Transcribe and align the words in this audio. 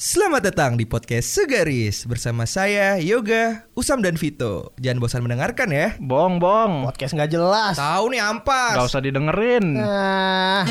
Selamat 0.00 0.48
datang 0.48 0.80
di 0.80 0.88
podcast 0.88 1.28
Segaris 1.28 2.08
bersama 2.08 2.48
saya 2.48 2.96
Yoga, 2.96 3.68
Usam 3.76 4.00
dan 4.00 4.16
Vito. 4.16 4.72
Jangan 4.80 4.96
bosan 4.96 5.20
mendengarkan 5.28 5.68
ya. 5.68 5.92
Bong, 6.00 6.40
bong. 6.40 6.88
Podcast 6.88 7.12
nggak 7.12 7.28
jelas. 7.28 7.76
Tahu 7.76 8.08
nih 8.08 8.24
ampas. 8.24 8.80
Gak 8.80 8.96
usah 8.96 9.04
didengerin. 9.04 9.76
Nah, 9.76 10.64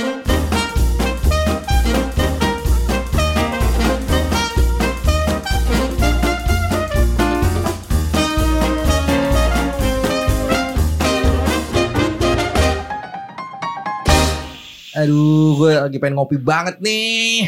Aduh, 14.98 15.54
gue 15.62 15.78
lagi 15.78 16.02
pengen 16.02 16.18
ngopi 16.18 16.42
banget 16.42 16.82
nih. 16.82 17.46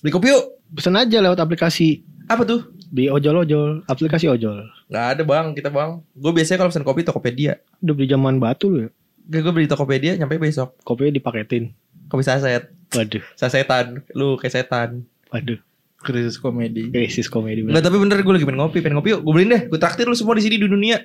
Beli 0.00 0.08
kopi 0.08 0.32
yuk. 0.32 0.63
Pesen 0.74 0.94
aja 0.94 1.18
lewat 1.18 1.38
aplikasi 1.38 2.02
Apa 2.26 2.42
tuh? 2.42 2.68
di 2.88 3.10
ojol-ojol, 3.10 3.82
aplikasi 3.84 4.30
ojol. 4.30 4.70
Gak 4.86 5.18
ada 5.18 5.22
bang, 5.26 5.50
kita 5.50 5.66
bang. 5.66 5.98
Gue 6.14 6.30
biasanya 6.30 6.62
kalau 6.62 6.70
pesen 6.70 6.86
kopi 6.86 7.02
Tokopedia. 7.02 7.58
Udah 7.82 7.90
beli 7.92 8.06
zaman 8.06 8.38
batu 8.38 8.70
lu 8.70 8.78
ya. 8.86 8.90
Gak, 9.28 9.40
gue 9.42 9.52
beli 9.52 9.66
Tokopedia 9.66 10.14
nyampe 10.14 10.38
besok. 10.38 10.78
Kopinya 10.82 11.10
dipaketin. 11.10 11.74
Kopi 12.06 12.22
saset. 12.22 12.70
Waduh, 12.94 13.24
Sasetan. 13.34 14.06
Lu 14.14 14.38
kayak 14.38 14.54
setan. 14.54 15.02
waduh. 15.28 15.58
Krisis 15.98 16.38
komedi. 16.38 16.92
Krisis 16.92 17.26
komedi. 17.26 17.64
Enggak 17.66 17.82
tapi 17.82 17.96
bener 17.98 18.20
gue 18.20 18.34
lagi 18.36 18.46
pengen 18.46 18.60
ngopi, 18.62 18.78
pengen 18.78 18.96
ngopi 19.00 19.16
yuk. 19.16 19.20
Gue 19.26 19.32
beliin 19.34 19.50
deh. 19.50 19.62
Gue 19.66 19.80
traktir 19.80 20.06
lu 20.06 20.14
semua 20.14 20.38
di 20.38 20.44
sini 20.46 20.60
di 20.60 20.68
dunia. 20.70 21.02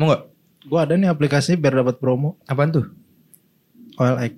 Mau 0.00 0.08
gak? 0.08 0.22
Gua 0.66 0.82
ada 0.82 0.98
nih 0.98 1.06
aplikasinya 1.06 1.60
biar 1.60 1.78
dapat 1.78 2.02
promo. 2.02 2.40
Apaan 2.42 2.74
tuh? 2.74 2.86
OLX. 3.96 4.32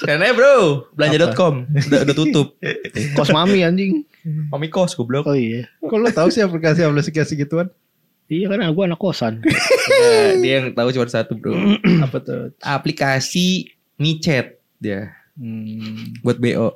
Sekarang 0.00 0.22
aja 0.22 0.34
bro, 0.34 0.56
belanja.com 0.94 1.54
udah, 1.68 2.00
udah 2.04 2.16
tutup. 2.16 2.48
Kos 3.16 3.30
mami 3.30 3.62
anjing. 3.62 4.04
Mami 4.52 4.68
kos 4.68 4.92
goblok. 4.92 5.24
Oh 5.24 5.36
iya. 5.36 5.64
Kok 5.80 5.96
lu 5.96 6.08
tahu 6.08 6.28
sih 6.28 6.40
aplikasi-aplikasi 6.40 7.32
gituan? 7.34 7.68
Iya 8.28 8.52
kan 8.52 8.60
aku 8.62 8.84
anak 8.84 8.98
kosan. 8.98 9.40
Nah, 9.88 10.36
dia 10.38 10.60
yang 10.60 10.76
tahu 10.76 10.92
cuma 10.92 11.08
satu 11.08 11.32
bro. 11.32 11.56
Apa 12.04 12.20
tuh? 12.20 12.52
Aplikasi 12.60 13.72
micet 13.96 14.60
dia 14.76 15.16
Hmm. 15.38 16.18
buat 16.20 16.36
BO. 16.36 16.74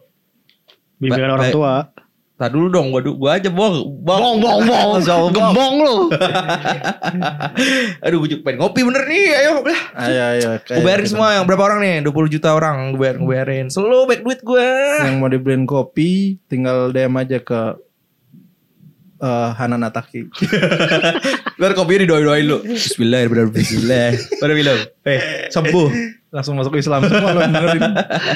Bimbingan 0.97 1.29
Ba- 1.29 1.37
orang 1.37 1.51
tua. 1.51 1.75
Tar 2.43 2.51
dulu 2.51 2.75
dong, 2.75 2.91
gua, 2.91 2.98
gua 3.07 3.39
aja 3.39 3.47
bong, 3.55 4.03
Bong 4.03 4.43
bong 4.43 4.67
bong. 4.67 4.98
Gembong. 4.98 5.31
Gembong 5.31 5.75
lu. 5.79 5.97
Aduh, 8.03 8.19
gue 8.27 8.43
pengen 8.43 8.59
ngopi 8.59 8.83
bener 8.83 9.07
nih, 9.07 9.31
ayo. 9.31 9.62
Ayo 9.95 10.23
ayo. 10.35 10.48
Gue 10.67 10.83
bayarin 10.83 11.07
semua 11.07 11.39
yang 11.39 11.47
berapa 11.47 11.70
orang 11.70 11.87
nih? 11.87 12.03
20 12.03 12.35
juta 12.35 12.51
orang 12.51 12.91
gue 12.91 12.98
bayar, 12.98 13.23
gue 13.23 13.31
bayarin. 13.31 13.67
Selalu 13.70 14.11
baik 14.11 14.20
duit 14.27 14.41
gue. 14.43 14.69
Yang 15.07 15.17
mau 15.23 15.31
dibeliin 15.31 15.70
kopi 15.70 16.43
tinggal 16.51 16.91
DM 16.91 17.15
aja 17.15 17.39
ke 17.39 17.79
eh 19.23 19.51
Hanan 19.55 19.87
Ataki. 19.87 20.27
Biar 21.63 21.79
kopinya 21.79 22.03
didoain-doain 22.03 22.43
lu. 22.43 22.59
Bismillahirrahmanirrahim. 22.67 23.55
Bismillah. 23.55 24.19
Baru 24.43 24.53
bilang, 24.59 24.79
eh, 25.07 25.47
sembuh. 25.47 25.89
Langsung 26.35 26.59
masuk 26.59 26.75
Islam 26.75 27.07
semua 27.07 27.39
dengerin. 27.39 27.83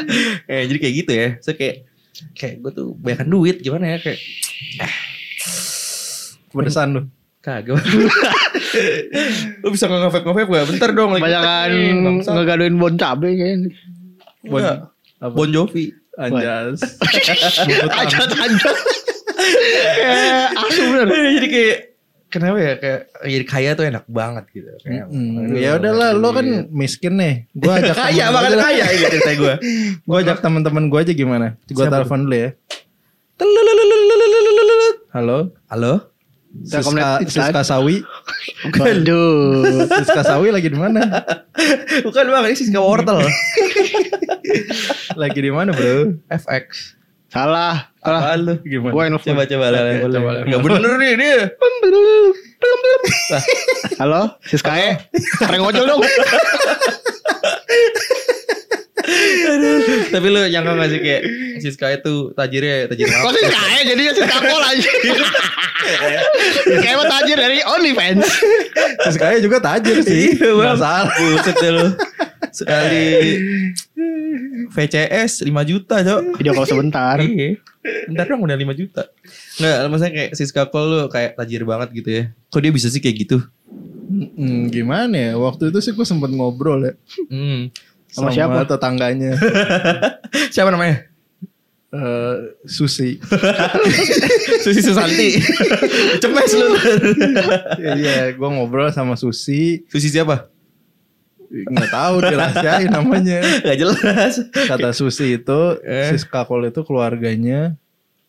eh, 0.55 0.63
jadi 0.71 0.79
kayak 0.79 0.95
gitu 0.95 1.11
ya. 1.11 1.29
So 1.43 1.59
kayak 1.59 1.96
kayak 2.33 2.65
gue 2.65 2.73
tuh 2.73 2.89
banyakan 2.97 3.29
duit 3.29 3.57
gimana 3.61 3.97
ya 3.97 3.99
kayak 4.01 4.21
Pedesan 6.57 6.89
lu. 6.97 7.03
kagak. 7.45 7.79
lu 9.63 9.69
bisa 9.71 9.87
nggak 9.87 10.01
nge-vape 10.09 10.25
nge-vape 10.27 10.51
gak? 10.51 10.67
Bentar 10.73 10.91
dong 10.97 11.11
lagi. 11.15 11.23
Banyakan 11.23 11.71
ngegaduin 12.25 12.75
bon 12.75 12.95
cabe 12.99 13.29
kayaknya. 13.37 13.71
Bon, 14.49 14.63
apa? 14.65 15.35
Bon 15.37 15.47
Jovi. 15.47 15.95
Anjas. 16.17 16.81
Aja 17.93 18.17
aja. 18.25 18.71
Eh, 19.37 20.45
asu 20.49 20.81
bener. 20.91 21.07
jadi 21.13 21.49
kayak 21.53 21.79
kenapa 22.27 22.59
ya 22.59 22.73
kayak 22.79 23.01
jadi 23.23 23.45
kaya 23.47 23.71
tuh 23.79 23.85
enak 23.87 24.05
banget 24.11 24.45
gitu. 24.53 24.71
Kayak, 24.83 25.07
aduh, 25.11 25.57
ya 25.57 25.71
udahlah 25.79 26.11
lo 26.15 26.29
kan 26.35 26.47
miskin 26.71 27.15
nih. 27.19 27.47
Gua 27.55 27.79
ajak 27.79 27.97
kaya 28.09 28.25
banget 28.35 28.51
kaya 28.59 28.85
ini 28.91 29.05
cerita 29.11 29.33
gue. 29.39 29.55
Gua 30.09 30.19
ajak 30.23 30.39
teman-teman 30.43 30.91
gua 30.91 31.01
aja 31.07 31.13
gimana? 31.15 31.55
Gua 31.71 31.87
telepon 31.87 32.27
dulu 32.27 32.37
ya. 32.37 32.51
Halo. 35.13 35.53
Halo? 35.69 35.93
Siska, 36.65 37.21
Siska 37.29 37.61
Sawi. 37.69 38.01
Waduh. 38.81 39.85
Siska 39.93 40.23
Sawi 40.25 40.49
lagi 40.49 40.73
di 40.73 40.79
mana? 40.81 41.05
Bukan 42.01 42.25
bang, 42.33 42.45
ini 42.49 42.57
Siska 42.57 42.81
Wortel. 42.81 43.21
Lagi 45.21 45.41
di 45.41 45.53
mana, 45.53 45.77
Bro? 45.77 46.17
FX. 46.33 46.96
Salah. 47.37 47.93
Salah. 48.01 48.33
Apaan 48.33 48.39
lu? 48.49 48.55
Gimana? 48.65 48.93
Gue 48.97 49.05
nelfon. 49.13 49.29
Coba 49.29 49.45
coba 49.45 49.67
lah. 49.69 49.81
Enggak 50.49 50.61
bener 50.65 50.93
nih 50.97 51.13
dia. 51.21 51.41
Halo, 54.01 54.41
Siskae. 54.49 54.97
Prank 55.45 55.69
ojol 55.69 55.85
dong. 55.85 56.01
Tapi 60.17 60.27
lu 60.33 60.49
nyangka 60.49 60.73
gak 60.81 60.89
sih 60.89 61.01
kayak 61.05 61.23
Siska 61.61 61.93
itu 61.93 62.33
tajirnya 62.33 62.89
tajir 62.89 63.05
Kok 63.05 63.21
apa? 63.21 63.31
Siskae 63.37 63.79
jadinya 63.85 64.13
Siskakol 64.17 64.63
aja. 64.65 64.91
Siskae 66.73 66.97
mah 66.97 67.09
tajir 67.21 67.37
dari 67.37 67.61
OnlyFans. 67.61 68.25
Siska 69.05 69.37
juga 69.45 69.61
tajir 69.61 70.01
sih. 70.01 70.41
Iya, 70.41 70.57
Bang. 70.57 70.73
Nggak 70.73 70.77
salah. 70.81 71.13
Buset 71.13 71.57
deh 71.61 71.73
lu. 71.77 71.87
Sekali 72.57 73.05
VCS 74.75 75.45
5 75.45 75.53
juta, 75.69 76.01
Cok. 76.01 76.41
Video 76.41 76.53
call 76.57 76.69
sebentar. 76.69 77.21
Iya. 77.21 77.61
Bentar 78.09 78.25
dong 78.27 78.43
udah 78.49 78.57
5 78.57 78.81
juta. 78.81 79.03
Enggak, 79.61 79.77
maksudnya 79.93 80.13
kayak 80.17 80.31
Siska 80.35 80.63
Kol 80.73 80.85
lu 80.89 80.99
kayak 81.13 81.37
tajir 81.37 81.63
banget 81.69 81.89
gitu 81.93 82.11
ya. 82.11 82.25
Kok 82.51 82.61
dia 82.65 82.73
bisa 82.73 82.89
sih 82.89 82.99
kayak 83.05 83.17
gitu? 83.29 83.39
Hmm, 84.07 84.73
gimana 84.73 85.15
ya? 85.15 85.33
Waktu 85.37 85.69
itu 85.71 85.79
sih 85.85 85.93
gue 85.93 86.07
sempet 86.07 86.33
ngobrol 86.33 86.83
ya. 86.83 86.93
Hmm. 87.29 87.69
Sama 88.11 88.33
siapa? 88.33 88.65
tetangganya. 88.65 89.37
Siapa 90.55 90.73
namanya? 90.73 91.05
Eh, 91.93 92.37
Susi. 92.65 93.21
Susi 94.65 94.81
Susanti. 94.81 95.37
Cemes 96.23 96.53
lu. 96.57 96.69
Iya, 97.77 98.33
gue 98.33 98.49
ngobrol 98.49 98.89
sama 98.89 99.21
Susi. 99.21 99.85
Susi 99.91 100.09
siapa? 100.09 100.49
Nggak 101.47 101.91
tahu 101.91 102.15
dirahasiain 102.21 102.89
namanya. 102.89 103.39
Gak 103.67 103.79
jelas. 103.79 104.33
Kata 104.53 104.91
Susi 104.91 105.37
itu, 105.37 105.61
Eh. 105.81 106.11
Siska 106.11 106.43
Kol 106.43 106.67
itu 106.67 106.83
keluarganya 106.83 107.75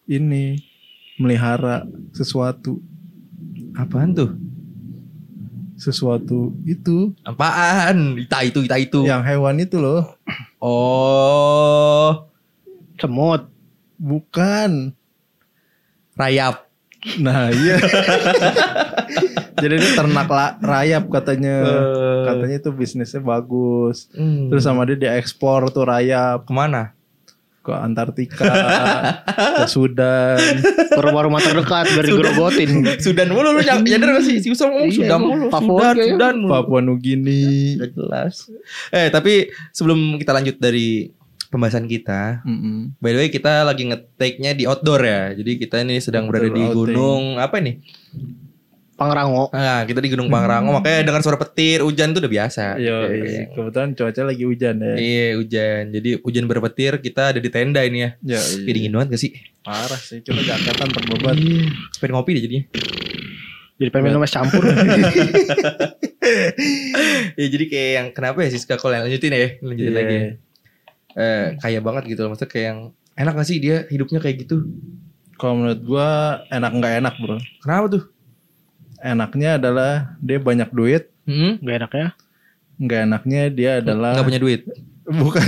ini 0.06 0.62
melihara 1.16 1.84
sesuatu. 2.12 2.80
Apaan 3.74 4.12
tuh? 4.12 4.32
Sesuatu 5.76 6.58
itu 6.64 7.14
Apaan? 7.22 8.18
Ita 8.18 8.42
itu, 8.42 8.66
ita 8.66 8.78
itu. 8.78 9.06
yang 9.06 9.22
hewan 9.22 9.58
itu 9.58 9.78
loh. 9.78 10.18
Oh, 10.58 12.26
Semut. 12.98 13.46
Bukan. 13.96 14.94
rayap. 16.14 16.66
Nah 17.22 17.54
iya. 17.54 17.78
Jadi 19.58 19.74
ini 19.74 19.90
ternak 19.92 20.28
la- 20.28 20.56
rayap 20.58 21.10
katanya. 21.10 21.56
Eh. 21.62 22.24
Katanya 22.26 22.56
itu 22.58 22.70
bisnisnya 22.72 23.20
bagus. 23.20 24.08
Hmm. 24.12 24.48
Terus 24.48 24.62
sama 24.62 24.84
dia 24.84 24.96
diekspor 24.96 25.68
tuh 25.68 25.84
rayap 25.84 26.44
ke 26.44 26.52
mana? 26.52 26.94
ke 27.60 27.76
Antartika, 27.76 28.48
ke 29.60 29.68
Sudan. 29.68 30.40
Ke 30.88 31.02
rumah-rumah 31.04 31.44
terdekat 31.44 31.92
biar 31.92 32.06
digerogotin. 32.08 32.96
Sudan 32.96 33.28
mulu 33.28 33.52
lu 33.52 33.60
nyadar 33.60 33.84
gak 34.08 34.24
sih? 34.24 34.40
Si 34.40 34.48
Usam 34.48 34.72
ngomong 34.72 34.88
Iya, 34.88 34.96
Sudan 34.96 35.12
emang 35.12 35.28
mulu. 35.28 35.46
favorit 35.52 35.84
Sudan. 35.92 36.08
Sudan 36.08 36.36
mulu. 36.40 36.50
Papua 36.50 36.80
Nugini. 36.80 37.76
Udah 37.76 37.90
jelas. 37.92 38.48
Eh, 38.88 39.12
tapi 39.12 39.52
sebelum 39.70 40.16
kita 40.16 40.32
lanjut 40.32 40.56
dari 40.56 41.12
pembahasan 41.48 41.88
kita, 41.88 42.40
Mm-mm. 42.44 42.96
by 43.00 43.10
the 43.10 43.20
way 43.20 43.28
kita 43.28 43.64
lagi 43.64 43.84
nge-take-nya 43.86 44.52
di 44.52 44.64
outdoor 44.64 45.04
ya. 45.04 45.36
Jadi 45.36 45.52
kita 45.58 45.84
ini 45.84 46.00
sedang 46.00 46.24
berada 46.26 46.48
di 46.48 46.60
Outdoor 46.62 46.72
outing. 46.88 46.96
gunung 46.96 47.24
apa 47.36 47.60
nih? 47.60 47.84
Pangrango. 48.98 49.54
Nah, 49.54 49.86
kita 49.86 50.02
di 50.02 50.10
Gunung 50.10 50.28
Pangrango 50.28 50.74
makanya 50.74 51.06
dengar 51.06 51.22
suara 51.22 51.38
petir, 51.38 51.86
hujan 51.86 52.12
tuh 52.12 52.20
udah 52.20 52.34
biasa. 52.34 52.76
Iya, 52.76 52.96
Iya. 53.08 53.42
kebetulan 53.54 53.94
cuaca 53.94 54.22
lagi 54.26 54.44
hujan 54.44 54.76
ya. 54.82 54.94
Iya, 54.98 55.28
hujan. 55.38 55.82
Jadi 55.94 56.10
hujan 56.18 56.44
berpetir, 56.50 56.98
kita 56.98 57.30
ada 57.30 57.38
di 57.38 57.48
tenda 57.48 57.86
ini 57.86 58.02
ya. 58.02 58.10
Ya, 58.26 58.42
iya. 58.42 58.66
dingin 58.66 58.92
banget 58.92 59.08
gak 59.14 59.22
sih? 59.22 59.32
Parah 59.62 60.02
sih, 60.02 60.20
cuma 60.26 60.42
jaketan 60.42 60.90
terbeban. 60.90 61.38
Iya. 61.38 61.70
Pengen 62.02 62.14
ngopi 62.18 62.32
deh 62.34 62.42
jadinya. 62.42 62.64
Jadi 63.78 63.90
pengen 63.94 64.06
minum 64.10 64.26
es 64.26 64.34
campur. 64.34 64.66
ya 67.38 67.46
jadi 67.48 67.66
kayak 67.70 67.92
yang 67.94 68.08
kenapa 68.12 68.42
ya 68.42 68.50
Siska 68.50 68.76
kalau 68.76 68.98
lanjutin 68.98 69.30
ya, 69.30 69.62
lanjutin 69.62 69.94
Iya. 69.94 69.98
lagi. 70.02 70.16
ya. 70.16 70.26
Eh, 71.18 71.46
kaya 71.58 71.80
banget 71.82 72.04
gitu 72.10 72.26
loh. 72.26 72.34
Maksudnya 72.34 72.50
kayak 72.50 72.66
yang 72.68 72.80
enak 73.14 73.34
gak 73.38 73.46
sih 73.46 73.58
dia 73.58 73.86
hidupnya 73.90 74.18
kayak 74.18 74.42
gitu? 74.42 74.66
Kalau 75.38 75.54
menurut 75.54 75.82
gua 75.86 76.10
enak 76.50 76.72
nggak 76.74 76.94
enak 76.98 77.14
bro. 77.22 77.38
Kenapa 77.62 77.86
tuh? 77.94 78.04
Enaknya 79.00 79.58
adalah 79.58 79.92
dia 80.18 80.38
banyak 80.38 80.70
duit. 80.72 81.10
Hmm? 81.24 81.60
Gak 81.60 81.76
enak 81.84 81.92
ya. 81.94 82.08
Nggak 82.78 83.02
enaknya 83.10 83.42
dia 83.50 83.72
adalah 83.82 84.12
Nggak 84.16 84.28
punya 84.30 84.42
duit. 84.42 84.62
bukan. 85.08 85.44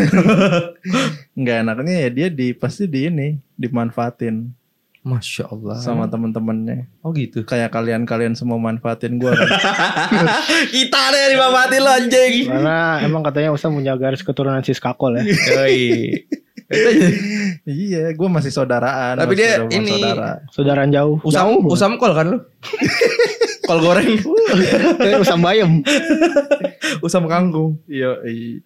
nggak 1.40 1.58
enaknya 1.64 1.96
ya 2.08 2.10
dia 2.10 2.28
di 2.32 2.52
pasti 2.52 2.88
di 2.88 3.06
ini 3.08 3.36
dimanfaatin 3.54 4.56
Masya 5.00 5.48
Allah. 5.48 5.80
sama 5.80 6.06
temen-temennya. 6.06 6.84
Oh 7.00 7.16
gitu. 7.16 7.48
Kayak 7.48 7.72
kalian-kalian 7.72 8.36
semua 8.36 8.60
manfaatin 8.60 9.16
gue 9.16 9.32
kan. 9.32 9.48
Kita 10.76 11.02
deh 11.10 11.26
dimanfaatin 11.34 11.80
lo 11.80 11.92
anjing. 11.92 12.34
Karena 12.46 13.00
emang 13.00 13.24
katanya 13.24 13.56
Usam 13.56 13.74
punya 13.74 13.96
garis 13.96 14.20
keturunan 14.20 14.60
Siskakol 14.60 15.20
ya. 15.20 15.24
Yoi. 15.24 16.24
iya, 17.66 18.14
gue 18.14 18.28
masih 18.30 18.50
saudaraan. 18.50 19.18
Tapi 19.18 19.34
masih 19.34 19.40
dia 19.40 19.52
ini- 19.74 19.90
saudara. 19.92 20.32
Saudara 20.50 20.82
jauh. 20.86 21.18
Usam 21.22 21.46
Jauh. 21.50 21.62
usam 21.68 21.92
kol 21.98 22.14
kan 22.14 22.26
lu? 22.30 22.40
kol 23.68 23.80
goreng. 23.80 24.18
Eh, 25.00 25.18
Usam 25.24 25.40
Bayem. 25.40 25.82
usam 27.02 27.26
kangkung. 27.26 27.78
Iya, 27.86 28.18
iya. 28.26 28.62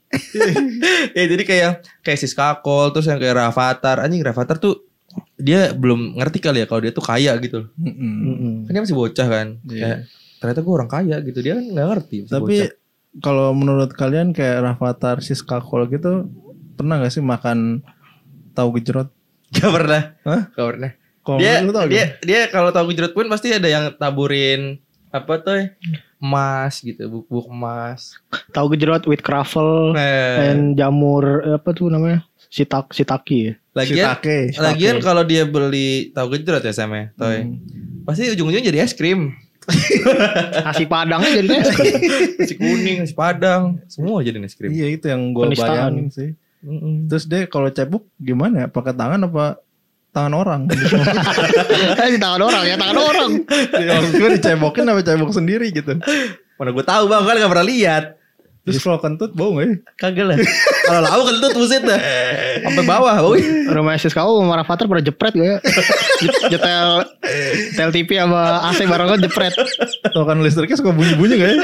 ya 1.11 1.23
jadi 1.25 1.43
kayak 1.43 1.71
kayak 1.99 2.19
Siska 2.19 2.59
Kol 2.59 2.91
terus 2.91 3.07
yang 3.07 3.19
kayak 3.19 3.35
Rafathar. 3.35 3.99
Anjing 3.99 4.23
Rafathar 4.23 4.57
tuh 4.57 4.87
dia 5.35 5.75
belum 5.75 6.15
ngerti 6.15 6.39
kali 6.39 6.63
ya 6.63 6.67
kalau 6.67 6.81
dia 6.81 6.91
tuh 6.91 7.03
kaya 7.03 7.35
gitu. 7.37 7.67
Mm-mm. 7.75 8.13
Mm-mm. 8.23 8.53
Kan 8.63 8.71
dia 8.71 8.81
masih 8.81 8.95
bocah 8.95 9.27
kan. 9.27 9.47
Iya. 9.65 9.79
Kayak 9.81 9.99
ternyata 10.39 10.59
gue 10.59 10.73
orang 10.73 10.89
kaya 10.89 11.15
gitu. 11.21 11.39
Dia 11.39 11.53
kan 11.55 11.65
nggak 11.67 11.87
ngerti. 11.89 12.17
Tapi 12.25 12.55
kalau 13.19 13.51
menurut 13.51 13.91
kalian 13.91 14.31
kayak 14.31 14.63
Rafathar 14.63 15.19
Siska 15.19 15.59
Kol 15.59 15.85
gitu 15.85 16.31
pernah 16.73 16.97
gak 16.97 17.13
sih 17.13 17.21
makan 17.21 17.85
tahu 18.53 18.77
gejrot? 18.77 19.09
Gak 19.51 19.69
pernah. 19.69 20.01
Hah? 20.23 20.41
Gak 20.49 20.67
pernah. 20.67 20.91
Kalau 21.19 21.37
dia 21.37 21.53
lu 21.59 21.71
tau 21.71 21.87
dia 21.87 22.19
dia 22.19 22.41
kalau 22.47 22.69
tahu 22.69 22.91
gejrot 22.91 23.11
pun 23.11 23.25
pasti 23.25 23.49
ada 23.49 23.65
yang 23.65 23.93
taburin 23.93 24.75
apa 25.07 25.37
tuh 25.37 25.55
ya, 25.55 25.65
emas 26.17 26.81
gitu 26.81 27.05
bubuk 27.05 27.47
emas 27.47 28.17
Tahu 28.49 28.73
gejrot 28.73 29.05
with 29.05 29.21
croffle 29.21 29.93
nah, 29.93 30.41
and 30.43 30.73
jamur 30.73 31.23
apa 31.47 31.69
tuh 31.71 31.87
namanya? 31.87 32.25
Sitak 32.49 32.91
sitaki 32.91 33.39
ya. 33.39 33.53
lagian 33.71 33.97
Shiitake, 34.03 34.37
shiitake. 34.51 34.61
lagian 34.61 34.95
kalau 34.99 35.23
dia 35.23 35.43
beli 35.43 36.11
tahu 36.11 36.33
gejrot 36.33 36.61
ya 36.61 36.69
Sam 36.71 36.91
ya 36.91 37.05
Toy 37.13 37.41
Hmm. 37.41 37.57
pasti 38.03 38.27
ujung-ujungnya 38.27 38.67
jadi 38.67 38.83
es 38.83 38.91
krim 38.91 39.31
Nasi 40.59 40.83
padangnya 40.85 41.29
jadi 41.33 41.47
es 41.55 41.69
krim. 41.71 41.93
nasi 42.37 42.55
kuning 42.55 42.97
nasi 42.99 43.15
padang 43.15 43.79
semua 43.87 44.19
jadi 44.19 44.37
es 44.39 44.53
krim 44.53 44.69
Iya 44.69 44.87
itu 44.91 45.05
yang 45.07 45.31
gue 45.31 45.55
bayangin 45.55 46.09
sih. 46.09 46.35
Mm-mm. 46.63 47.07
Terus 47.07 47.27
dia 47.27 47.43
kalau 47.45 47.67
cebok 47.67 48.07
gimana 48.15 48.65
ya? 48.65 48.67
Pakai 48.67 48.95
tangan 48.95 49.19
apa 49.21 49.59
tangan 50.09 50.33
orang? 50.33 50.61
Di 52.13 52.17
tangan 52.17 52.41
orang 52.41 52.63
ya, 52.63 52.75
tangan 52.75 52.97
orang. 52.97 53.31
Maksud 53.69 54.11
gue 54.13 54.29
dicebokin 54.37 54.85
apa 54.85 55.01
cebok 55.01 55.31
sendiri 55.31 55.67
gitu. 55.69 55.99
mana 56.53 56.69
gue 56.69 56.85
tahu 56.85 57.03
bang 57.05 57.21
kan 57.21 57.35
gak 57.35 57.51
pernah 57.51 57.65
lihat 57.65 58.05
Terus 58.63 58.79
kalau 58.79 58.95
kentut 58.95 59.33
bau 59.33 59.57
gak 59.57 59.65
ya? 59.65 59.75
kagak 59.97 60.23
lah 60.23 60.37
kalau 60.87 61.01
lau 61.03 61.21
kentut 61.25 61.51
buset 61.51 61.83
dah 61.83 61.99
sampai 62.63 62.85
bawah 62.85 63.15
bau 63.19 63.35
Rumah 63.67 63.99
Siskakol 63.99 64.39
sama 64.39 64.55
Rafathar 64.55 64.85
pernah 64.87 65.03
jepret 65.03 65.33
gak 65.33 65.43
ya? 65.43 65.57
Jet- 66.21 66.41
Jetel 66.47 66.89
Tel 67.75 67.89
TV 67.91 68.09
sama 68.15 68.63
AC 68.63 68.85
barengan 68.85 69.19
jepret. 69.19 69.51
Tau 70.07 70.23
kan 70.23 70.39
listriknya 70.39 70.77
suka 70.77 70.93
bunyi-bunyi 70.93 71.35
gak 71.35 71.49
ya? 71.49 71.57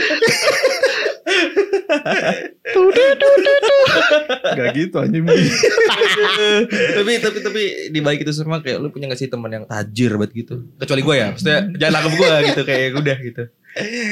Gak 4.55 4.67
gitu 4.73 4.95
anjing. 5.01 5.23
tapi 6.97 7.11
tapi 7.21 7.37
tapi 7.43 7.61
di 7.91 7.99
balik 7.99 8.23
itu 8.23 8.31
semua 8.33 8.59
kayak 8.63 8.79
lu 8.79 8.89
punya 8.89 9.09
gak 9.09 9.19
sih 9.19 9.29
teman 9.29 9.51
yang 9.51 9.65
tajir 9.65 10.15
banget 10.15 10.45
gitu 10.45 10.55
kecuali 10.77 11.01
gue 11.03 11.15
ya 11.15 11.27
maksudnya 11.33 11.59
jangan 11.75 11.93
anggap 12.01 12.13
gue 12.15 12.29
gitu 12.51 12.61
kayak 12.65 12.85
udah 12.97 13.17
gitu 13.21 13.43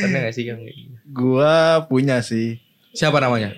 pernah 0.03 0.19
gak 0.27 0.33
sih 0.35 0.43
yang 0.47 0.59
gitu? 0.61 0.93
Gua 1.09 1.83
punya 1.89 2.21
sih. 2.21 2.61
siapa 2.97 3.21
namanya 3.21 3.53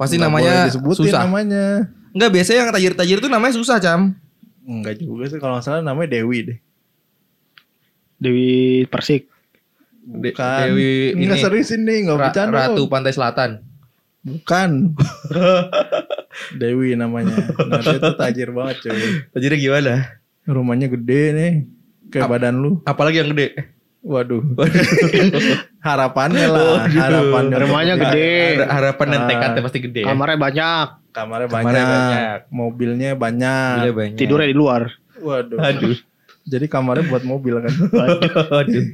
pasti 0.00 0.16
Nggak 0.16 0.28
namanya 0.32 0.54
susah 0.72 1.28
namanya. 1.28 1.66
Enggak 2.12 2.30
biasanya 2.32 2.58
yang 2.64 2.70
tajir-tajir 2.72 3.18
tuh 3.20 3.28
namanya 3.32 3.52
susah 3.56 3.76
cam 3.76 4.16
Enggak 4.64 5.00
juga 5.00 5.28
sih 5.28 5.36
kalau 5.36 5.58
nggak 5.58 5.64
salah 5.64 5.82
namanya 5.84 6.08
Dewi 6.16 6.38
deh. 6.48 6.58
Dewi 8.16 8.52
Persik. 8.88 9.26
Bukan. 10.06 10.60
Dewi 10.70 11.18
Enggak 11.18 11.36
ini 11.36 11.42
serius 11.42 11.70
ini, 11.74 12.06
enggak 12.06 12.18
bercanda. 12.30 12.70
Ratu. 12.70 12.88
Pantai 12.88 13.12
Selatan 13.12 13.71
Bukan. 14.22 14.94
Dewi 16.60 16.94
namanya. 16.94 17.34
Nah, 17.58 17.80
dia 17.80 17.98
tuh 17.98 18.14
tajir 18.14 18.50
banget 18.50 18.76
cuy. 18.82 19.02
tajirnya 19.30 19.58
gimana 19.58 19.92
Rumahnya 20.42 20.86
gede 20.88 21.22
nih. 21.32 21.52
Kayak 22.08 22.24
Ap- 22.24 22.32
badan 22.32 22.54
lu. 22.56 22.70
apalagi 22.84 23.18
yang 23.18 23.32
gede 23.32 23.48
Waduh. 24.02 24.42
Harapannya 25.86 26.46
lah, 26.46 26.86
harapannya. 26.86 27.54
Rumahnya 27.56 27.94
gede. 27.96 28.30
Har- 28.58 28.70
harapan 28.72 29.06
dan 29.08 29.20
tekadnya 29.26 29.60
pasti 29.60 29.78
gede 29.80 30.00
ya 30.02 30.10
Kamarnya 30.10 30.38
banyak. 30.40 30.86
Kamarnya 31.10 31.48
banyak. 31.48 31.62
Kamarnya 31.62 31.84
banyak. 31.86 32.38
Mobilnya 32.48 33.10
banyak. 33.14 33.74
Gila 33.78 33.92
banyak. 33.94 34.18
Tidurnya 34.18 34.48
di 34.48 34.56
luar. 34.56 34.82
Waduh. 35.16 35.58
aduh 35.58 35.94
Jadi 36.42 36.66
kamarnya 36.66 37.06
buat 37.06 37.22
mobil 37.22 37.58
kan. 37.58 37.74
aduh 38.58 38.84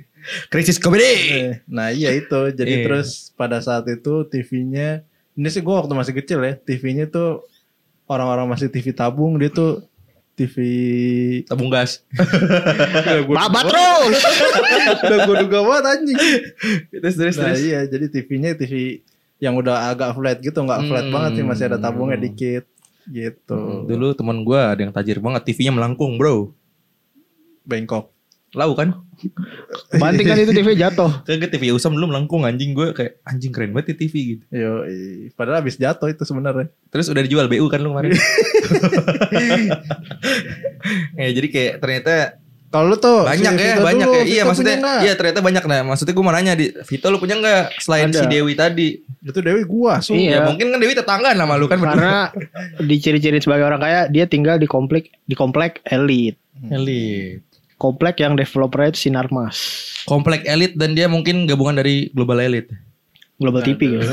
krisis 0.47 0.77
komedi 0.77 1.05
Eh, 1.07 1.65
nah 1.65 1.89
iya 1.89 2.13
itu. 2.13 2.53
Jadi 2.53 2.69
Iya. 2.71 2.85
terus 2.85 3.33
pada 3.33 3.59
saat 3.59 3.89
itu 3.89 4.29
TV-nya. 4.29 5.08
Ini 5.39 5.49
sih 5.49 5.63
gue 5.63 5.71
waktu 5.71 5.95
masih 5.95 6.15
kecil 6.15 6.43
ya. 6.43 6.59
TV-nya 6.59 7.07
tuh 7.07 7.47
orang-orang 8.05 8.51
masih 8.51 8.67
TV 8.67 8.91
tabung. 8.91 9.39
Dia 9.39 9.49
tuh 9.49 9.87
TV 10.35 10.55
tabung 11.45 11.67
gas 11.69 12.03
Babat 13.27 13.65
terus. 13.65 14.19
udah 15.03 15.19
gue 15.25 15.37
duga 15.43 15.59
banget 15.63 15.85
anjing. 15.89 16.19
terus 16.93 17.15
terus 17.15 17.37
Nah 17.37 17.51
terus 17.51 17.61
iya 17.61 17.81
jadi 17.85 18.07
TV-nya 18.07 18.55
TV 18.55 19.03
yang 19.39 19.55
udah 19.55 19.91
agak 19.91 20.15
flat 20.15 20.39
gitu 20.39 20.59
nggak 20.59 20.83
flat 20.85 21.05
Hmm. 21.05 21.15
banget 21.15 21.31
sih 21.35 21.45
masih 21.45 21.65
ada 21.67 21.79
tabungnya 21.79 22.19
dikit 22.19 22.67
gitu. 23.09 23.87
dulu 23.87 24.13
teman 24.13 24.43
gue 24.43 24.59
ada 24.59 24.79
yang 24.79 24.93
tajir 24.93 25.19
banget 25.19 25.43
TV-nya 25.45 25.73
melengkung 25.73 26.15
bro 26.15 26.55
Bangkok. 27.63 28.15
Lau 28.57 28.73
kan 28.73 28.97
Banting 29.99 30.27
kan 30.31 30.39
itu 30.39 30.55
TV 30.55 30.79
jatuh. 30.79 31.11
Kagak 31.27 31.51
TV 31.51 31.75
usam 31.75 31.91
dulu 31.91 32.15
melengkung 32.15 32.47
anjing 32.47 32.71
gue 32.71 32.95
kayak 32.95 33.19
anjing 33.27 33.51
keren 33.51 33.75
banget 33.75 33.95
ya 33.95 34.07
TV 34.07 34.15
gitu. 34.37 34.45
Yo, 34.55 34.73
padahal 35.35 35.65
habis 35.65 35.75
jatuh 35.75 36.07
itu 36.07 36.23
sebenarnya. 36.23 36.71
Terus 36.95 37.11
udah 37.11 37.23
dijual 37.27 37.51
BU 37.51 37.67
kan 37.67 37.83
lu 37.83 37.91
kemarin. 37.91 38.15
ya 41.19 41.29
jadi 41.37 41.49
kayak 41.51 41.73
ternyata 41.83 42.15
Kalau 42.69 42.93
lu 42.93 43.01
tuh 43.01 43.25
banyak 43.25 43.49
si 43.49 43.65
ya, 43.65 43.81
Vito 43.81 43.81
banyak 43.81 44.07
dulu, 44.07 44.13
ya. 44.21 44.25
Iya 44.29 44.43
maksudnya 44.45 44.77
iya 45.01 45.13
ternyata 45.17 45.41
banyak 45.41 45.65
nah. 45.65 45.81
Maksudnya 45.89 46.13
gue 46.13 46.25
mau 46.25 46.35
nanya 46.37 46.53
di 46.53 46.67
Vito 46.85 47.09
lu 47.09 47.17
punya 47.17 47.41
nggak 47.41 47.81
selain 47.81 48.13
Ada. 48.13 48.21
si 48.21 48.25
Dewi 48.29 48.53
tadi? 48.53 48.89
Itu 49.25 49.41
Dewi 49.41 49.65
gua, 49.65 50.05
so. 50.05 50.13
Iya. 50.13 50.37
Ya 50.37 50.39
mungkin 50.45 50.77
kan 50.77 50.79
Dewi 50.79 50.93
tetangga 50.93 51.33
sama 51.33 51.57
lu 51.57 51.65
kan. 51.65 51.81
Karena 51.81 52.29
diciri-ciri 52.77 53.41
sebagai 53.41 53.65
orang 53.65 53.81
kaya, 53.81 54.01
dia 54.13 54.29
tinggal 54.29 54.61
di 54.61 54.69
komplek 54.69 55.17
di 55.25 55.33
komplek 55.33 55.81
elit. 55.89 56.37
elit. 56.69 57.48
Komplek 57.79 58.19
yang 58.19 58.35
developernya 58.35 58.91
itu 58.91 59.07
Sinarmas. 59.07 59.57
Komplek 60.05 60.43
elit 60.45 60.75
dan 60.75 60.99
dia 60.99 61.07
mungkin 61.07 61.47
gabungan 61.47 61.79
dari 61.79 62.11
global 62.11 62.43
elit. 62.43 62.67
Global 63.39 63.63
TV 63.63 63.79
gitu. 63.95 64.03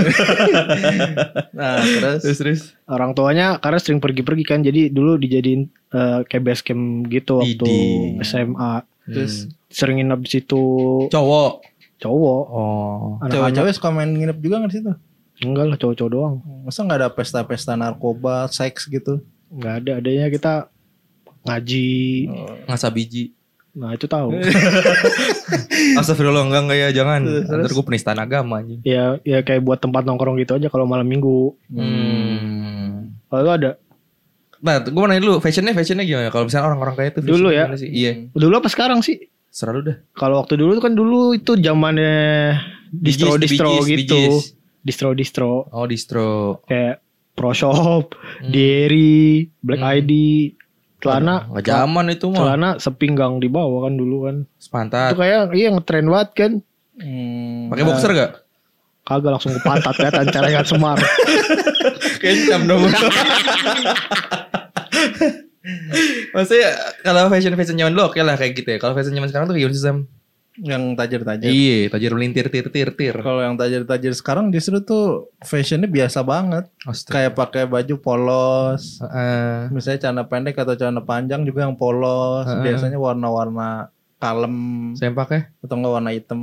Nah, 1.58 1.82
terus 1.82 2.22
Terus 2.22 2.38
terus. 2.38 2.62
Orang 2.86 3.18
tuanya 3.18 3.58
karena 3.58 3.82
sering 3.82 3.98
pergi-pergi 3.98 4.44
kan, 4.46 4.62
jadi 4.62 4.94
dulu 4.94 5.18
dijadiin 5.18 5.66
eh, 5.98 6.20
kayak 6.30 6.44
base 6.46 6.62
camp 6.62 7.10
gitu 7.10 7.42
waktu. 7.42 7.66
SMA. 8.22 8.86
terus 9.06 9.50
Sering 9.70 10.02
nginep 10.02 10.20
di 10.26 10.30
situ 10.30 10.62
Cowok. 11.10 11.62
cowok. 11.96 12.44
Oh. 12.54 13.18
Cewek-cewek 13.26 13.74
suka 13.74 13.90
main 13.90 14.14
nginep 14.14 14.38
juga 14.42 14.62
nggak 14.62 14.72
di 14.72 14.78
situ? 14.78 14.94
enggak 15.44 15.66
lah 15.68 15.78
cowok-cowok 15.78 16.12
doang. 16.12 16.36
Masa 16.64 16.88
nggak 16.88 17.00
ada 17.02 17.10
pesta-pesta 17.12 17.76
narkoba, 17.76 18.48
seks 18.48 18.88
gitu? 18.88 19.20
Enggak 19.52 19.84
ada, 19.84 19.92
adanya 20.00 20.28
kita 20.32 20.54
ngaji. 21.44 21.90
Ngasah 22.72 22.92
biji. 22.94 23.35
Nah, 23.76 23.92
itu 23.92 24.08
tahu. 24.08 24.32
Astagfirullah 26.00 26.44
enggak 26.44 26.62
enggak 26.64 26.80
ya 26.80 26.90
jangan. 26.94 27.20
Terus, 27.24 27.44
Ntar 27.46 27.72
gue 27.72 27.86
penistaan 27.86 28.18
agama 28.18 28.60
anjing. 28.60 28.80
ya 28.82 29.20
ya 29.22 29.42
kayak 29.42 29.62
buat 29.62 29.78
tempat 29.78 30.04
nongkrong 30.04 30.40
gitu 30.40 30.56
aja 30.56 30.68
kalau 30.68 30.86
malam 30.86 31.04
minggu. 31.04 31.54
Hmm. 31.68 33.16
Kalau 33.28 33.42
itu 33.42 33.52
ada. 33.54 33.72
Nah, 34.58 34.80
gue 34.80 34.96
mau 34.96 35.06
nanya 35.06 35.22
dulu, 35.22 35.38
fashionnya 35.38 35.72
fashionnya 35.72 36.04
gimana? 36.04 36.30
Kalau 36.30 36.48
misalnya 36.48 36.66
orang-orang 36.66 36.96
kaya 36.96 37.10
itu 37.12 37.20
Dulu 37.22 37.48
ya? 37.50 37.70
Sih? 37.76 37.86
Iya, 37.86 38.12
Dulu 38.32 38.54
apa 38.56 38.68
sekarang 38.68 39.00
sih? 39.02 39.30
selalu 39.48 39.80
dah. 39.86 39.98
Kalau 40.12 40.40
waktu 40.40 40.56
dulu 40.56 40.76
kan 40.80 40.92
dulu 40.92 41.32
itu 41.32 41.56
zamannya 41.56 42.60
distro 42.92 43.36
distro 43.36 43.84
gitu. 43.84 44.44
Distro 44.82 45.10
distro 45.12 45.52
Oh, 45.70 45.86
distro. 45.86 46.60
kayak 46.66 47.00
Pro 47.32 47.52
Shop, 47.52 48.16
Hmm. 48.16 48.48
Dairy, 48.48 49.48
Black 49.60 49.80
Hmm. 49.80 49.92
ID, 49.94 50.12
celana 51.06 51.36
Nggak 51.48 51.64
zaman 51.64 52.06
itu 52.10 52.26
mah. 52.28 52.38
celana 52.40 52.70
sepinggang 52.76 53.38
di 53.38 53.48
bawah 53.48 53.86
kan 53.86 53.94
dulu 53.94 54.26
kan. 54.26 54.36
Itu 54.44 54.58
Sepantat. 54.60 55.14
kayak 55.14 55.54
iya 55.54 55.70
ngetren 55.70 56.06
banget 56.06 56.30
kan. 56.34 56.52
Hmm. 56.96 57.70
Pakai 57.70 57.84
boxer 57.84 58.12
gak? 58.12 58.32
Kagak 59.04 59.32
langsung 59.32 59.54
ke 59.54 59.62
pantat 59.62 59.94
kelihatan 59.94 60.26
celengan 60.28 60.66
semar. 60.66 60.98
Kencam 62.22 62.62
dong. 62.66 62.82
Maksudnya 66.32 66.70
kalau 67.02 67.26
fashion 67.28 67.54
fashion 67.54 67.76
zaman 67.76 67.94
dulu 67.94 68.10
oke 68.10 68.20
lah 68.20 68.36
kayak 68.36 68.54
gitu 68.56 68.70
ya. 68.72 68.78
Kalau 68.78 68.94
fashion 68.94 69.14
zaman 69.14 69.30
sekarang 69.30 69.46
tuh 69.46 69.56
gimana 69.56 69.74
sih 69.74 69.82
Sam? 69.82 69.98
Yang 70.56 70.96
tajir-tajir. 70.96 71.50
Iya, 71.52 71.92
tajir 71.92 72.12
melintir 72.16 72.48
tir 72.48 72.68
tir 72.72 72.90
tir. 72.96 73.16
Kalau 73.20 73.44
yang 73.44 73.60
tajir-tajir 73.60 74.16
sekarang 74.16 74.52
justru 74.56 74.80
tuh 74.80 75.30
fashionnya 75.44 75.92
biasa 75.92 76.24
banget. 76.24 76.72
Kayak 77.12 77.36
pakai 77.36 77.64
baju 77.68 77.96
polos. 78.00 79.04
Heeh. 79.04 79.68
Misalnya 79.70 80.00
celana 80.08 80.24
pendek 80.26 80.56
atau 80.56 80.80
celana 80.80 81.04
panjang 81.04 81.44
juga 81.44 81.68
yang 81.68 81.76
polos. 81.76 82.48
Heeh. 82.48 82.64
Biasanya 82.64 82.96
warna-warna 82.96 83.92
kalem 84.16 84.56
saya 84.96 85.12
pakai 85.12 85.52
atau 85.60 85.76
enggak 85.76 85.94
warna 86.00 86.12
hitam. 86.16 86.42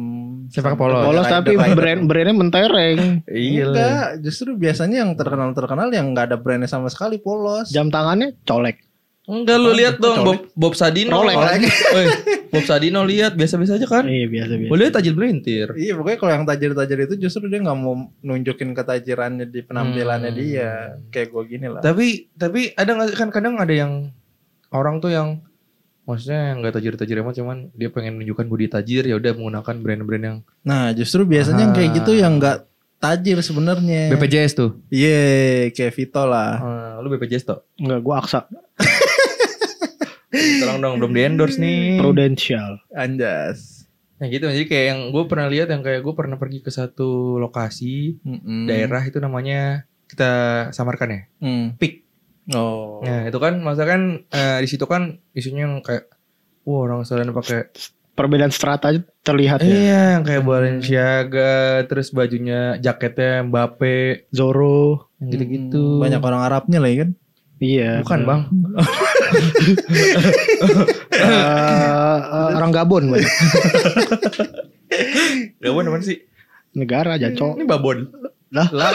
Saya 0.53 0.63
pakai 0.71 0.79
polos. 0.79 1.03
Polos 1.03 1.25
Rider- 1.25 1.35
tapi 1.41 1.53
rider. 1.57 1.75
brand 1.75 2.01
brandnya 2.05 2.35
mentereng. 2.37 2.99
Iya 3.27 3.65
Enggak, 3.73 4.07
justru 4.23 4.55
biasanya 4.55 4.97
yang 5.03 5.17
terkenal-terkenal 5.17 5.89
yang 5.91 6.13
nggak 6.13 6.31
ada 6.31 6.37
brandnya 6.37 6.69
sama 6.69 6.93
sekali 6.93 7.17
polos. 7.17 7.73
Jam 7.73 7.89
tangannya 7.89 8.37
colek. 8.45 8.85
Enggak 9.23 9.55
lu 9.57 9.71
lihat 9.71 10.03
dong 10.03 10.27
Bob, 10.27 10.39
Bob 10.53 10.75
Sadino. 10.75 11.15
Rolex. 11.15 11.39
Woi, 11.95 12.07
Bob 12.49 12.65
Sadino 12.65 13.01
lihat 13.03 13.33
biasa-biasa 13.33 13.79
aja 13.79 13.87
kan. 13.87 14.03
Iya 14.03 14.27
biasa 14.27 14.53
biasa. 14.57 14.71
Boleh 14.71 14.87
tajir 14.91 15.15
melintir. 15.15 15.67
Iya 15.73 15.95
pokoknya 15.95 16.19
kalau 16.19 16.33
yang 16.33 16.45
tajir-tajir 16.45 16.99
itu 17.01 17.15
justru 17.21 17.47
dia 17.47 17.59
nggak 17.59 17.79
mau 17.79 17.95
nunjukin 18.19 18.73
ketajirannya 18.73 19.47
di 19.47 19.63
penampilannya 19.63 20.27
Hmm. 20.29 20.37
dia 20.37 20.69
kayak 21.09 21.29
gue 21.29 21.43
gini 21.49 21.67
lah. 21.67 21.79
Tapi 21.79 22.35
tapi 22.35 22.75
ada 22.75 22.91
nggak 22.91 23.09
sih? 23.09 23.17
kan 23.17 23.31
kadang 23.31 23.55
ada 23.57 23.71
yang 23.71 24.11
orang 24.69 24.99
tuh 24.99 25.09
yang 25.09 25.39
maksudnya 26.03 26.51
yang 26.51 26.59
nggak 26.59 26.75
tajir-tajir 26.75 27.23
amat 27.23 27.35
cuman 27.37 27.71
dia 27.73 27.87
pengen 27.89 28.19
menunjukkan 28.19 28.47
budi 28.47 28.67
tajir 28.67 29.07
ya 29.07 29.15
udah 29.15 29.33
menggunakan 29.33 29.75
brand-brand 29.79 30.25
yang 30.25 30.37
Nah 30.61 30.91
justru 30.91 31.23
biasanya 31.23 31.63
yang 31.63 31.73
kayak 31.73 31.89
Ah. 31.89 31.97
gitu 31.97 32.13
yang 32.13 32.33
nggak 32.37 32.59
tajir 32.99 33.39
sebenarnya. 33.39 34.11
BPJS 34.11 34.53
tuh. 34.53 34.71
Iya 34.87 35.23
kayak 35.71 35.91
Vito 35.93 36.23
lah. 36.23 36.53
Ah, 36.57 36.95
lu 36.99 37.07
BPJS 37.09 37.43
tuh. 37.45 37.59
Enggak, 37.75 37.99
gua 37.99 38.19
aksa. 38.19 38.47
Tolong 40.33 40.79
dong 40.79 40.95
belum 40.97 41.13
di 41.13 41.21
endorse 41.23 41.57
nih. 41.57 41.99
Prudential. 41.99 42.81
Anjas. 42.91 43.85
Nah 44.17 44.27
gitu 44.27 44.47
jadi 44.47 44.65
kayak 44.65 44.87
yang 44.87 45.01
gue 45.09 45.25
pernah 45.25 45.47
lihat 45.47 45.69
yang 45.69 45.81
kayak 45.81 46.01
gue 46.01 46.13
pernah 46.13 46.37
pergi 46.37 46.59
ke 46.59 46.71
satu 46.71 47.37
lokasi 47.37 48.17
Mm-mm. 48.19 48.65
daerah 48.65 49.03
itu 49.03 49.19
namanya 49.19 49.83
kita 50.07 50.31
samarkan 50.71 51.11
ya 51.11 51.21
Hmm. 51.39 51.67
Pik. 51.75 52.07
Oh. 52.51 53.01
Nah 53.01 53.27
itu 53.27 53.37
kan 53.37 53.59
masa 53.59 53.83
kan 53.83 54.23
eh, 54.25 54.59
di 54.59 54.69
situ 54.69 54.83
kan 54.85 55.17
isunya 55.33 55.65
yang 55.65 55.79
kayak 55.79 56.07
wah 56.63 56.85
orang 56.85 57.03
selain 57.03 57.31
pakai 57.31 57.71
Perbedaan 58.13 58.51
strata 58.51 58.89
aja 58.89 59.01
terlihat 59.23 59.59
ya. 59.59 59.67
iya 59.67 60.03
yang 60.13 60.23
kayak 60.23 60.45
Balenciaga 60.45 61.55
terus 61.83 62.11
bajunya 62.11 62.77
jaketnya 62.77 63.41
Mbappe 63.43 64.29
Zoro. 64.29 65.09
yang 65.17 65.29
gitu-gitu 65.31 65.81
Hmm, 65.97 66.03
Banyak 66.03 66.21
orang 66.21 66.43
Arabnya 66.43 66.79
lah 66.79 66.89
ya 66.89 66.99
kan. 67.01 67.11
Iya. 67.59 67.91
bukan 68.03 68.21
bang 68.23 68.41
Eh, 71.13 72.17
orang 72.53 72.71
Gabon, 72.71 73.05
Bang. 73.09 73.25
Gabon 75.59 75.85
apa 75.87 75.99
sih 76.01 76.19
negara 76.73 77.17
jancok. 77.17 77.57
ini 77.57 77.65
babon 77.65 78.09
Lah, 78.49 78.69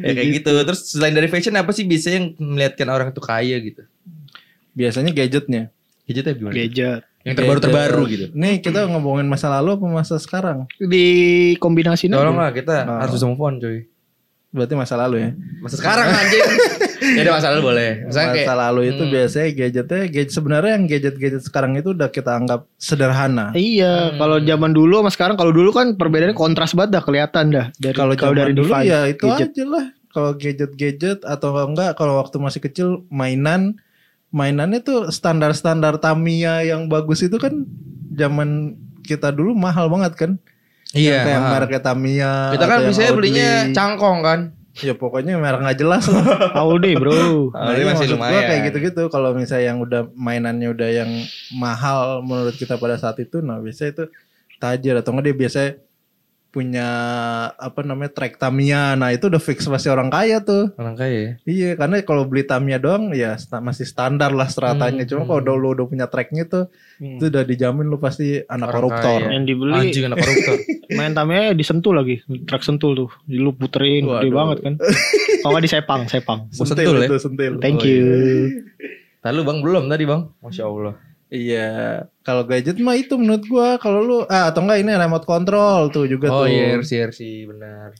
ya 0.00 0.10
kayak 0.12 0.28
gitu 0.32 0.50
terus 0.62 0.86
selain 0.88 1.10
dari 1.10 1.26
fashion 1.26 1.54
apa 1.54 1.70
sih 1.70 1.82
biasanya 1.82 2.16
yang 2.16 2.28
melihatkan 2.36 2.86
orang 2.86 3.08
itu 3.10 3.18
kaya 3.20 3.58
gitu 3.58 3.82
Biasanya 4.72 5.10
gadgetnya. 5.10 5.74
gadgetnya 6.04 6.32
gimana 6.32 6.54
gadget. 6.54 7.02
yang 7.20 7.34
terbaru 7.34 7.58
terbaru 7.58 8.00
Gadget. 8.00 8.10
gitu 8.12 8.26
Nih 8.32 8.54
kita 8.60 8.86
ngomongin 8.86 9.26
masa 9.26 9.50
lalu 9.50 9.74
apa 9.74 9.86
masa 9.88 10.16
sekarang? 10.16 10.70
Di 10.78 11.06
kombinasi 11.56 12.06
tolong 12.06 12.38
lah 12.38 12.50
kita 12.50 12.86
Oh. 12.86 12.98
harus 13.00 13.12
bisa 13.12 13.26
move 13.26 13.38
on 13.40 13.58
coy 13.58 13.89
Berarti 14.50 14.74
masa 14.74 14.98
lalu 14.98 15.16
ya. 15.22 15.30
masa 15.62 15.78
sekarang 15.78 16.10
anjing 16.10 16.42
ya 17.16 17.22
ada 17.22 17.32
masalah 17.38 17.62
boleh 17.62 18.02
misalnya 18.02 18.28
masa 18.34 18.38
kayak 18.42 18.58
lalu 18.58 18.80
itu 18.90 19.02
hmm. 19.06 19.12
biasanya 19.14 19.48
gadgetnya 19.54 20.02
gadget 20.10 20.30
sebenarnya 20.34 20.72
yang 20.74 20.84
gadget-gadget 20.90 21.42
sekarang 21.46 21.72
itu 21.78 21.88
udah 21.94 22.08
kita 22.10 22.30
anggap 22.34 22.60
sederhana. 22.74 23.54
Iya, 23.54 24.18
kalau 24.18 24.42
zaman 24.42 24.70
dulu 24.74 24.94
sama 25.00 25.10
sekarang 25.14 25.36
kalau 25.38 25.52
dulu 25.54 25.70
kan 25.70 25.94
perbedaannya 25.94 26.34
kontras 26.34 26.74
banget 26.74 26.98
dah 26.98 27.02
kelihatan 27.04 27.44
dah 27.54 27.66
dari 27.78 27.94
Kalau 27.94 28.14
dari 28.34 28.52
dulu 28.52 28.74
device, 28.74 28.90
ya 28.90 29.00
itu 29.06 29.26
gadget. 29.26 29.48
aja 29.54 29.64
lah. 29.70 29.86
Kalau 30.10 30.30
gadget-gadget 30.34 31.18
atau 31.22 31.50
enggak 31.54 31.94
kalau 31.94 32.18
waktu 32.18 32.36
masih 32.42 32.60
kecil 32.60 32.88
mainan 33.06 33.78
mainannya 34.34 34.82
tuh 34.82 35.10
standar-standar 35.14 35.98
Tamiya 36.02 36.66
yang 36.66 36.90
bagus 36.90 37.22
itu 37.22 37.38
kan 37.38 37.66
zaman 38.14 38.78
kita 39.06 39.30
dulu 39.30 39.54
mahal 39.54 39.86
banget 39.86 40.18
kan. 40.18 40.32
Iya 40.92 41.22
Yang 41.24 41.44
mereknya 41.48 41.80
Tamiya. 41.80 42.32
kita 42.50 42.64
kan 42.64 42.78
Audi. 42.82 43.06
belinya 43.12 43.50
cangkong 43.70 44.20
kan 44.20 44.40
Ya 44.72 44.94
pokoknya 44.94 45.34
merek 45.36 45.60
nggak 45.60 45.78
jelas 45.78 46.06
lah. 46.06 46.24
Audi, 46.62 46.94
Bro. 46.94 47.50
Ah, 47.50 47.68
Nah, 47.68 47.74
ini 47.74 47.82
iya, 47.82 47.86
masih 47.90 48.06
maksud 48.06 48.16
gua 48.16 48.22
lumayan. 48.22 48.48
kayak 48.48 48.62
gitu-gitu. 48.66 49.02
Kalau 49.08 49.30
misalnya 49.34 49.64
yang 49.66 49.78
udah 49.78 50.02
mainannya 50.14 50.68
udah 50.70 50.88
yang 50.94 51.10
mahal 51.52 52.22
menurut 52.22 52.54
kita 52.54 52.74
pada 52.74 52.94
saat 52.94 53.18
itu, 53.18 53.42
nah 53.42 53.58
biasanya 53.58 53.90
itu 53.92 54.04
tajir 54.56 54.94
atau 54.94 55.10
enggak 55.10 55.26
dia 55.26 55.36
biasanya 55.36 55.70
punya 56.50 56.88
apa 57.52 57.80
namanya 57.80 58.10
track 58.10 58.36
Tamiya. 58.36 58.92
Nah 58.92 59.10
itu 59.10 59.26
udah 59.26 59.38
fix 59.38 59.64
pasti 59.64 59.86
orang 59.86 60.06
kaya 60.06 60.38
tuh. 60.40 60.74
orang 60.74 60.94
kaya 60.94 61.14
ya 61.14 61.32
Iya 61.44 61.70
karena 61.74 62.02
kalau 62.02 62.22
beli 62.24 62.42
Tamiya 62.42 62.76
doang 62.76 63.10
ya 63.10 63.34
masih 63.56 63.82
standar 63.84 64.30
lah 64.30 64.46
stratanya. 64.46 65.00
Hmm, 65.00 65.08
Cuma 65.08 65.22
kalau 65.24 65.40
udah 65.40 65.54
lu 65.54 65.68
udah 65.72 65.86
punya 65.86 66.06
tracknya 66.06 66.44
tuh 66.44 66.66
itu 66.98 67.24
udah 67.24 67.42
dijamin 67.42 67.86
lu 67.86 67.96
pasti 67.96 68.42
anak 68.42 68.66
Orang 68.68 68.76
koruptor. 68.90 69.18
kaya. 69.20 69.32
Yang 69.32 69.44
dibeli 69.46 69.72
anjing 69.72 70.04
anak 70.04 70.18
koruptor 70.18 70.56
main 70.98 71.12
tamnya 71.12 71.54
disentuh 71.54 71.92
lagi, 71.92 72.18
truk 72.44 72.60
sentul 72.60 72.92
tuh. 72.94 73.10
Di 73.22 73.36
lu 73.36 73.50
puterin 73.52 74.04
gede 74.04 74.28
banget 74.28 74.58
kan. 74.60 74.74
Kalau 75.40 75.52
nggak 75.52 75.64
disepang, 75.64 76.00
sepang. 76.04 76.50
Gua 76.50 76.66
Sentil 76.66 76.82
sentul 76.84 76.96
ya. 76.96 77.06
itu 77.06 77.16
sentil. 77.16 77.52
Thank 77.58 77.78
Oh, 77.78 77.86
you. 77.86 78.02
iya. 78.02 78.46
Lalu 79.22 79.40
bang 79.44 79.58
belum 79.60 79.84
tadi 79.86 80.04
bang 80.04 80.22
Masya 80.40 80.64
Allah 80.64 80.94
Iya, 81.30 81.70
kalau 82.20 82.42
gadget 82.42 82.74
mah 82.76 82.94
itu 82.94 83.14
menurut 83.14 83.46
gua 83.46 83.68
kalau 83.76 84.00
lu 84.00 84.18
ah 84.26 84.50
atau 84.50 84.60
enggak 84.60 84.82
ini 84.82 84.90
remote 84.92 85.22
control 85.22 85.86
tuh 85.88 86.04
juga 86.04 86.26
Oh 86.26 86.42
tuh. 86.42 86.50
iya 86.50 86.74
RC 86.74 86.90
RC 87.08 87.20
benar 87.46 87.94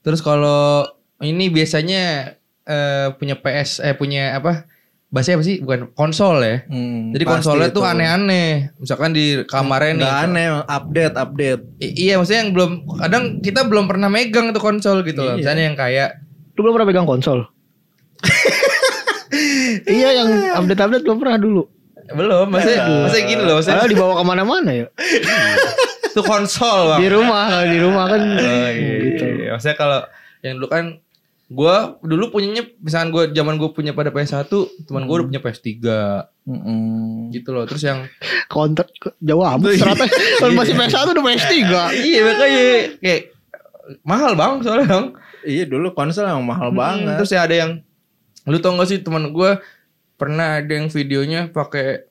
Terus 0.00 0.18
kalau 0.18 0.88
ini 1.18 1.46
biasanya 1.46 2.32
eh, 2.62 3.12
punya 3.12 3.36
PS 3.36 3.78
eh 3.78 3.92
punya 3.92 4.32
apa 4.32 4.64
bahasanya 5.06 5.36
apa 5.36 5.44
sih 5.44 5.60
bukan 5.60 5.92
konsol 5.92 6.40
ya 6.40 6.64
Hmm, 6.64 7.12
Jadi 7.12 7.24
konsolnya 7.26 7.68
tuh 7.68 7.84
itu. 7.84 7.92
aneh-aneh 7.92 8.72
Misalkan 8.74 9.12
di 9.12 9.44
kamarnya 9.44 9.92
nih 9.92 10.00
Nggak 10.00 10.16
aneh, 10.24 10.46
update, 10.66 11.14
update. 11.14 11.62
I- 11.78 11.94
Iya 12.02 12.14
maksudnya 12.16 12.40
yang 12.40 12.52
belum 12.52 12.70
Kadang 12.96 13.24
kita 13.38 13.60
belum 13.62 13.84
pernah 13.84 14.08
megang 14.08 14.48
tuh 14.50 14.64
konsol 14.64 15.04
gitu 15.04 15.20
loh 15.20 15.36
Iya. 15.36 15.44
Misalnya 15.44 15.62
yang 15.62 15.76
kayak 15.76 16.08
Lu 16.56 16.64
belum 16.64 16.72
pernah 16.74 16.88
pegang 16.88 17.04
konsol? 17.04 17.44
iya 19.88 20.08
yang 20.14 20.28
update-update 20.56 21.02
belum 21.02 21.18
pernah 21.18 21.36
dulu. 21.36 21.62
Belum 22.08 22.46
maksudnya, 22.46 22.82
maksudnya 23.06 23.24
gini 23.24 23.42
loh 23.42 23.54
Maksudnya 23.56 23.76
Padahal 23.78 23.90
dibawa 23.90 24.12
ke 24.12 24.24
mana-mana 24.24 24.70
ya. 24.72 24.86
itu 26.04 26.20
konsol 26.22 26.78
bang 26.88 27.00
Di 27.00 27.08
rumah, 27.08 27.44
kalau 27.48 27.66
di 27.66 27.78
rumah 27.78 28.04
kan. 28.06 28.20
Oh, 28.20 28.68
iya, 28.68 28.94
gitu. 29.06 29.24
iya. 29.24 29.48
Maksudnya 29.50 29.76
kalau 29.76 30.00
yang 30.40 30.54
dulu 30.56 30.68
kan 30.68 30.84
gua 31.48 31.76
dulu 32.00 32.24
punyanya 32.30 32.64
misalkan 32.78 33.08
gua 33.08 33.24
zaman 33.28 33.54
gua 33.54 33.70
punya 33.70 33.92
pada 33.92 34.08
PS1, 34.08 34.48
teman 34.82 35.04
gua 35.04 35.14
udah 35.18 35.28
punya 35.28 35.40
PS3 35.40 35.68
Mm-mm. 36.42 37.30
gitu 37.30 37.48
loh. 37.50 37.64
Terus 37.64 37.82
yang 37.82 38.04
Counter 38.46 38.84
jauh 39.18 39.44
amat 39.46 39.72
ternyata 39.72 40.04
kalau 40.40 40.52
masih 40.52 40.74
PS1 40.74 41.06
udah 41.08 41.24
PS3. 41.24 41.54
iya 42.02 42.20
makanya 42.22 42.62
kayak 42.98 43.22
mahal 44.02 44.32
bang 44.32 44.52
soalnya 44.60 44.86
bang. 44.86 45.06
Iya 45.42 45.64
dulu 45.66 45.90
konsol 45.90 46.24
emang 46.24 46.44
mahal 46.46 46.68
Hmm, 46.68 46.78
banget. 46.78 47.14
Terus 47.18 47.30
ya 47.30 47.40
ada 47.42 47.54
yang 47.56 47.70
lu 48.42 48.58
tau 48.58 48.74
gak 48.74 48.86
sih 48.86 48.98
teman 48.98 49.30
gua 49.30 49.62
pernah 50.22 50.62
ada 50.62 50.72
yang 50.72 50.86
videonya 50.86 51.50
pakai 51.50 52.06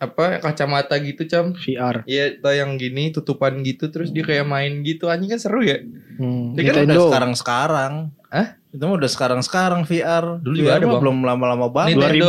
apa 0.00 0.40
kacamata 0.40 0.96
gitu 0.96 1.28
cam 1.28 1.52
VR. 1.52 2.00
Iya 2.04 2.40
yang 2.56 2.80
gini 2.80 3.12
tutupan 3.12 3.60
gitu 3.60 3.92
terus 3.92 4.08
dia 4.08 4.24
kayak 4.24 4.48
main 4.48 4.80
gitu 4.80 5.12
anjing 5.12 5.28
kan 5.28 5.36
seru 5.36 5.60
ya 5.60 5.76
Hmm, 6.16 6.52
Itu 6.52 6.64
kan 6.66 6.84
udah 6.86 7.00
sekarang 7.06 7.32
sekarang. 7.36 7.92
Hah? 8.28 8.48
Itu 8.70 8.80
mah 8.80 8.96
udah 8.96 9.10
sekarang 9.10 9.40
sekarang 9.40 9.80
VR. 9.84 10.40
Dulu 10.40 10.54
juga 10.54 10.70
VR 10.70 10.78
ada, 10.78 10.84
mah 10.84 10.92
Bang. 10.92 11.02
belum 11.04 11.16
lama-lama 11.22 11.66
banget. 11.68 11.96
Nintendo. 11.96 12.28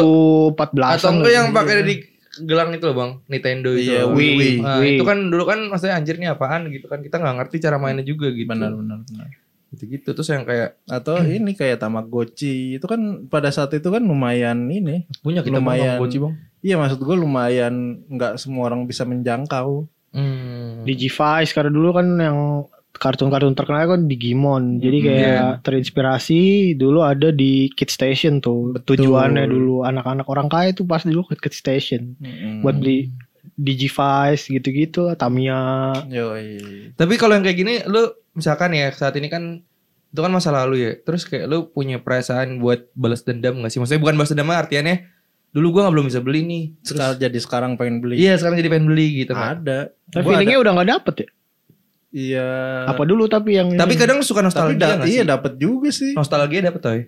2014 0.51 0.99
atau 0.99 1.09
enggak 1.13 1.33
yang 1.33 1.47
pakai 1.51 1.75
di 1.81 1.95
gelang 2.31 2.71
itu 2.71 2.87
loh 2.87 2.95
bang 2.95 3.11
Nintendo 3.27 3.69
itu 3.71 3.91
Iya, 3.91 4.07
loh. 4.07 4.15
Wii, 4.15 4.31
Wii. 4.35 4.55
Nah, 4.59 4.79
Wii. 4.79 4.95
itu 4.95 5.03
kan 5.03 5.17
dulu 5.27 5.43
kan 5.43 5.59
maksudnya 5.67 5.95
anjir 5.95 6.15
nih 6.15 6.31
apaan 6.31 6.71
gitu 6.71 6.87
kan 6.87 6.99
kita 6.99 7.19
nggak 7.19 7.35
ngerti 7.39 7.55
cara 7.59 7.75
mainnya 7.75 8.03
juga 8.03 8.31
gitu 8.31 8.47
Benar, 8.47 8.71
benar, 8.71 9.03
benar. 9.03 9.27
Gitu 9.71 9.83
gitu 9.87 10.09
terus 10.11 10.27
yang 10.27 10.43
kayak 10.43 10.75
Atau 10.85 11.15
ini 11.23 11.51
kayak 11.51 11.79
Tamagotchi 11.79 12.75
itu 12.75 12.85
kan 12.85 12.99
pada 13.25 13.49
saat 13.49 13.71
itu 13.71 13.87
kan 13.87 13.99
lumayan 13.99 14.67
ini. 14.67 15.07
punya 15.19 15.39
kita 15.39 15.57
Lumayan. 15.57 15.95
lumayan 15.95 16.19
bang 16.21 16.33
Iya 16.61 16.75
maksud 16.77 16.99
gue 16.99 17.15
lumayan 17.15 17.73
nggak 18.05 18.37
semua 18.37 18.67
orang 18.67 18.83
bisa 18.83 19.01
menjangkau. 19.01 19.87
hmm. 20.11 20.83
Digivice 20.83 21.51
karena 21.51 21.69
dulu 21.69 21.89
kan 21.91 22.07
yang 22.15 22.37
kartun-kartun 22.91 23.55
terkenal 23.55 23.87
kan 23.87 24.01
Digimon. 24.05 24.77
Jadi 24.77 24.97
Hmm, 24.99 25.07
kayak 25.07 25.39
terinspirasi 25.63 26.41
dulu 26.75 27.01
ada 27.01 27.31
di 27.31 27.71
Kid 27.71 27.89
Station 27.89 28.37
tuh. 28.37 28.75
Betul. 28.75 28.99
Tujuannya 28.99 29.47
dulu 29.47 29.81
anak-anak 29.81 30.27
orang 30.27 30.47
kaya 30.47 30.69
tuh 30.71 30.83
pas 30.83 31.01
dulu 31.01 31.25
ke 31.25 31.39
Kid 31.39 31.55
Station 31.55 32.13
Mm-mm. 32.17 32.61
buat 32.61 32.77
beli 32.77 33.09
Digivice 33.61 34.49
gitu-gitu, 34.49 35.13
Tamiya. 35.13 35.93
Yoi. 36.07 36.57
tapi 36.93 37.13
kalau 37.15 37.33
yang 37.33 37.45
kayak 37.45 37.57
gini 37.57 37.73
lu 37.85 38.01
misalkan 38.33 38.71
ya 38.71 38.89
saat 38.89 39.13
ini 39.13 39.27
kan 39.27 39.61
itu 40.07 40.19
kan 40.19 40.27
masa 40.27 40.49
lalu 40.49 40.81
ya 40.81 40.91
terus 40.97 41.23
kayak 41.23 41.45
lu 41.45 41.67
punya 41.67 41.95
perasaan 41.97 42.57
buat 42.57 42.89
balas 42.91 43.21
dendam 43.21 43.61
gak 43.61 43.69
sih 43.69 43.77
maksudnya 43.77 44.01
bukan 44.01 44.15
balas 44.15 44.29
dendam 44.29 44.49
artiannya 44.49 45.07
dulu 45.51 45.67
gue 45.69 45.81
nggak 45.83 45.93
belum 45.93 46.07
bisa 46.07 46.19
beli 46.19 46.41
nih. 46.41 46.63
Terus, 46.79 46.95
Sekarang 46.95 47.15
jadi 47.17 47.39
sekarang 47.39 47.71
pengen 47.75 47.99
beli. 47.99 48.15
iya 48.17 48.33
sekarang 48.35 48.55
jadi 48.55 48.71
pengen 48.71 48.87
beli 48.87 49.07
gitu. 49.19 49.35
Mak. 49.35 49.47
Ada. 49.59 49.79
Tapi 50.09 50.23
Gua 50.23 50.31
feelingnya 50.33 50.57
udah 50.57 50.71
nggak 50.73 50.89
dapet 50.89 51.15
ya. 51.15 51.29
Iya. 52.11 52.49
Apa 52.87 53.03
dulu 53.03 53.23
tapi 53.27 53.55
yang 53.55 53.67
Tapi 53.75 53.93
kadang 53.95 54.19
suka 54.19 54.39
Tapi 54.39 54.47
nostalgia 54.47 54.79
da- 54.95 55.03
iya 55.03 55.23
sih? 55.23 55.27
dapat 55.27 55.53
juga 55.55 55.89
sih. 55.91 56.11
Nostalgia 56.11 56.59
dapet 56.61 56.81
toy. 56.81 56.99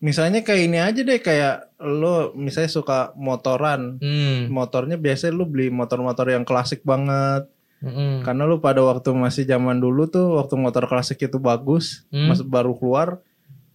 Misalnya 0.00 0.40
kayak 0.40 0.62
ini 0.64 0.78
aja 0.80 1.00
deh 1.00 1.20
kayak 1.20 1.76
lo 1.78 2.32
misalnya 2.32 2.72
suka 2.72 2.98
motoran. 3.14 4.00
Hmm. 4.00 4.48
Motornya 4.48 4.96
biasanya 4.96 5.32
lu 5.32 5.44
beli 5.44 5.68
motor-motor 5.68 6.24
yang 6.26 6.42
klasik 6.42 6.80
banget. 6.82 7.44
Mm-mm. 7.80 8.20
Karena 8.20 8.44
lu 8.44 8.60
pada 8.60 8.80
waktu 8.80 9.12
masih 9.12 9.44
zaman 9.44 9.76
dulu 9.76 10.04
tuh 10.04 10.36
waktu 10.36 10.52
motor 10.54 10.84
klasik 10.84 11.16
itu 11.18 11.36
bagus, 11.36 12.04
Hmm. 12.08 12.28
masih 12.28 12.44
baru 12.44 12.76
keluar. 12.76 13.20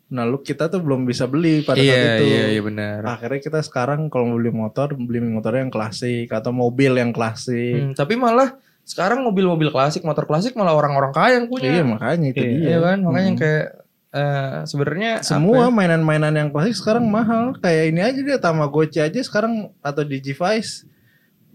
Nah, 0.05 0.21
lu 0.21 0.37
kita 0.37 0.69
tuh 0.69 0.77
belum 0.77 1.01
bisa 1.03 1.25
beli 1.25 1.65
pada 1.65 1.81
Iya 1.81 1.93
saat 1.93 2.09
itu. 2.21 2.25
iya 2.29 2.43
iya 2.53 2.61
benar. 2.61 2.99
Akhirnya 3.03 3.41
kita 3.41 3.59
sekarang 3.61 4.05
kalau 4.07 4.29
mau 4.29 4.37
beli 4.37 4.53
motor, 4.53 4.93
beli 4.93 5.17
motor 5.19 5.57
yang 5.57 5.73
klasik 5.73 6.29
atau 6.29 6.53
mobil 6.53 6.93
yang 6.93 7.09
klasik. 7.09 7.81
Hmm, 7.81 7.93
tapi 7.93 8.13
malah 8.13 8.53
sekarang 8.81 9.25
mobil-mobil 9.25 9.73
klasik, 9.73 10.05
motor 10.05 10.29
klasik 10.29 10.53
malah 10.53 10.77
orang-orang 10.77 11.09
kaya 11.09 11.41
yang 11.41 11.49
punya. 11.49 11.69
Iya, 11.71 11.83
makanya 11.83 12.27
itu 12.29 12.37
Iya, 12.37 12.49
dia. 12.53 12.61
Iya 12.61 12.77
kan, 12.79 12.97
makanya 13.01 13.31
Hmm. 13.33 13.41
kayak 13.41 13.65
eh, 14.15 14.63
sebenarnya 14.63 15.19
semua 15.21 15.67
ya? 15.67 15.69
mainan-mainan 15.69 16.31
yang 16.31 16.49
klasik 16.49 16.73
sekarang 16.73 17.03
mahal. 17.05 17.51
Kayak 17.59 17.83
ini 17.91 17.99
aja 17.99 18.15
deh 18.17 18.39
Tamagotchi 18.39 18.99
aja 18.99 19.19
sekarang 19.19 19.75
atau 19.79 20.01
Digivice 20.01 20.87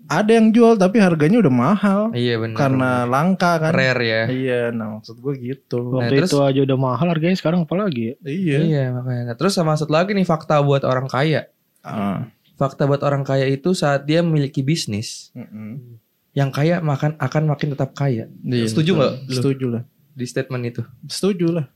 ada 0.07 0.27
yang 0.35 0.51
jual 0.51 0.75
tapi 0.75 0.99
harganya 0.99 1.39
udah 1.39 1.55
mahal 1.55 2.01
Iya 2.11 2.35
benar. 2.37 2.59
karena 2.59 2.91
langka 3.07 3.63
kan. 3.63 3.71
rare 3.71 4.03
ya. 4.03 4.23
Iya, 4.27 4.61
nah 4.71 4.99
maksud 4.99 5.17
gue 5.17 5.35
gitu. 5.39 5.95
waktu 5.95 6.03
Nah, 6.03 6.09
terus- 6.11 6.31
itu 6.35 6.39
aja 6.43 6.61
udah 6.61 6.79
mahal 6.79 7.07
harganya 7.09 7.39
sekarang 7.39 7.63
apalagi 7.63 8.03
ya. 8.11 8.15
Iya. 8.27 8.59
Iya 8.61 8.85
makanya. 8.91 9.23
Nah, 9.31 9.37
terus 9.39 9.55
sama 9.55 9.79
satu 9.79 9.95
lagi 9.95 10.11
nih 10.11 10.27
fakta 10.27 10.59
buat 10.61 10.83
orang 10.83 11.07
kaya. 11.07 11.47
Ah, 11.81 12.27
Fakta 12.59 12.85
buat 12.85 13.01
orang 13.01 13.23
kaya 13.23 13.49
itu 13.49 13.73
saat 13.73 14.05
dia 14.05 14.21
memiliki 14.21 14.61
bisnis, 14.61 15.33
mm-mm. 15.33 15.97
yang 16.37 16.53
kaya 16.53 16.83
makan 16.83 17.17
akan 17.17 17.43
makin 17.49 17.73
tetap 17.73 17.97
kaya. 17.97 18.29
Iya, 18.45 18.67
Setuju 18.69 18.91
nggak? 18.93 19.15
Setuju 19.33 19.67
lah. 19.71 19.83
Di 20.13 20.27
statement 20.27 20.63
itu. 20.67 20.83
Setuju 21.07 21.47
lah. 21.55 21.67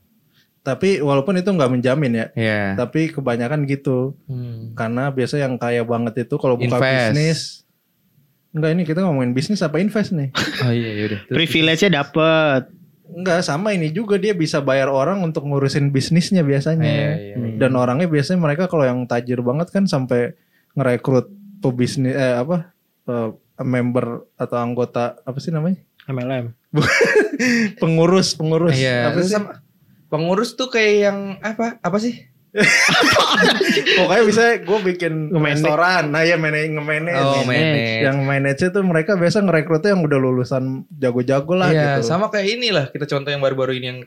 Tapi 0.65 0.97
walaupun 0.97 1.37
itu 1.37 1.45
nggak 1.45 1.69
menjamin 1.69 2.11
ya, 2.11 2.25
Iya. 2.33 2.63
tapi 2.75 3.13
kebanyakan 3.13 3.63
gitu. 3.63 4.17
Hmm. 4.25 4.73
Karena 4.73 5.07
biasa 5.07 5.37
yang 5.37 5.55
kaya 5.55 5.85
banget 5.85 6.25
itu 6.25 6.35
kalau 6.35 6.57
buka 6.57 6.75
Invest. 6.75 6.97
bisnis. 7.13 7.39
Enggak 8.49 8.71
ini 8.71 8.81
kita 8.81 8.99
ngomongin 8.99 9.31
bisnis 9.31 9.61
apa 9.61 9.77
invest 9.77 10.09
nih? 10.11 10.33
Oh 10.65 10.71
iya 10.71 10.89
iya 10.91 11.03
udah. 11.05 11.19
Terus- 11.23 11.37
Privilege-nya 11.37 11.91
dapet. 11.95 12.73
Enggak 13.05 13.45
sama 13.45 13.69
ini 13.69 13.91
juga 13.91 14.17
dia 14.17 14.33
bisa 14.33 14.57
bayar 14.57 14.89
orang 14.89 15.21
untuk 15.21 15.45
ngurusin 15.45 15.93
bisnisnya 15.93 16.41
biasanya. 16.41 16.81
Iya, 16.81 17.09
iya, 17.13 17.35
iya. 17.37 17.57
Dan 17.61 17.77
orangnya 17.77 18.09
biasanya 18.09 18.41
mereka 18.41 18.65
kalau 18.65 18.81
yang 18.81 19.05
tajir 19.05 19.45
banget 19.45 19.69
kan 19.69 19.85
sampai 19.85 20.33
ngerekrut 20.73 21.29
pebisnis 21.61 22.11
eh 22.11 22.33
apa 22.33 22.73
eh, 23.05 23.29
member 23.61 24.25
atau 24.33 24.57
anggota 24.57 25.21
apa 25.21 25.37
sih 25.37 25.53
namanya? 25.53 25.77
MLM. 26.05 26.57
Pengurus, 27.81 28.33
pengurus. 28.33 28.73
Iya. 28.73 29.11
Apa 29.11 29.19
sih? 29.21 29.31
sama- 29.31 29.61
pengurus 30.15 30.55
tuh 30.55 30.71
kayak 30.71 30.93
yang 31.03 31.17
apa? 31.39 31.77
Apa 31.79 31.99
sih? 31.99 32.15
Pokoknya 33.99 34.23
bisa 34.23 34.43
gue 34.57 34.79
bikin 34.85 35.13
Nge-manage. 35.27 35.59
restoran. 35.59 36.03
Nah 36.07 36.23
ya 36.23 36.39
manage 36.39 36.71
nge-manage. 36.71 37.19
Oh, 37.19 37.43
manage. 37.43 37.51
manage. 37.51 38.01
Yang 38.01 38.17
manage 38.23 38.61
itu 38.63 38.79
mereka 38.79 39.11
biasa 39.13 39.37
ngerekrutnya 39.43 39.91
yang 39.91 40.01
udah 40.01 40.19
lulusan 40.19 40.63
jago-jago 40.89 41.53
lah 41.53 41.69
Iya, 41.69 41.99
gitu. 41.99 42.07
sama 42.07 42.31
kayak 42.31 42.47
inilah 42.49 42.85
kita 42.89 43.05
contoh 43.05 43.27
yang 43.27 43.43
baru-baru 43.43 43.75
ini 43.75 43.85
yang 43.85 43.99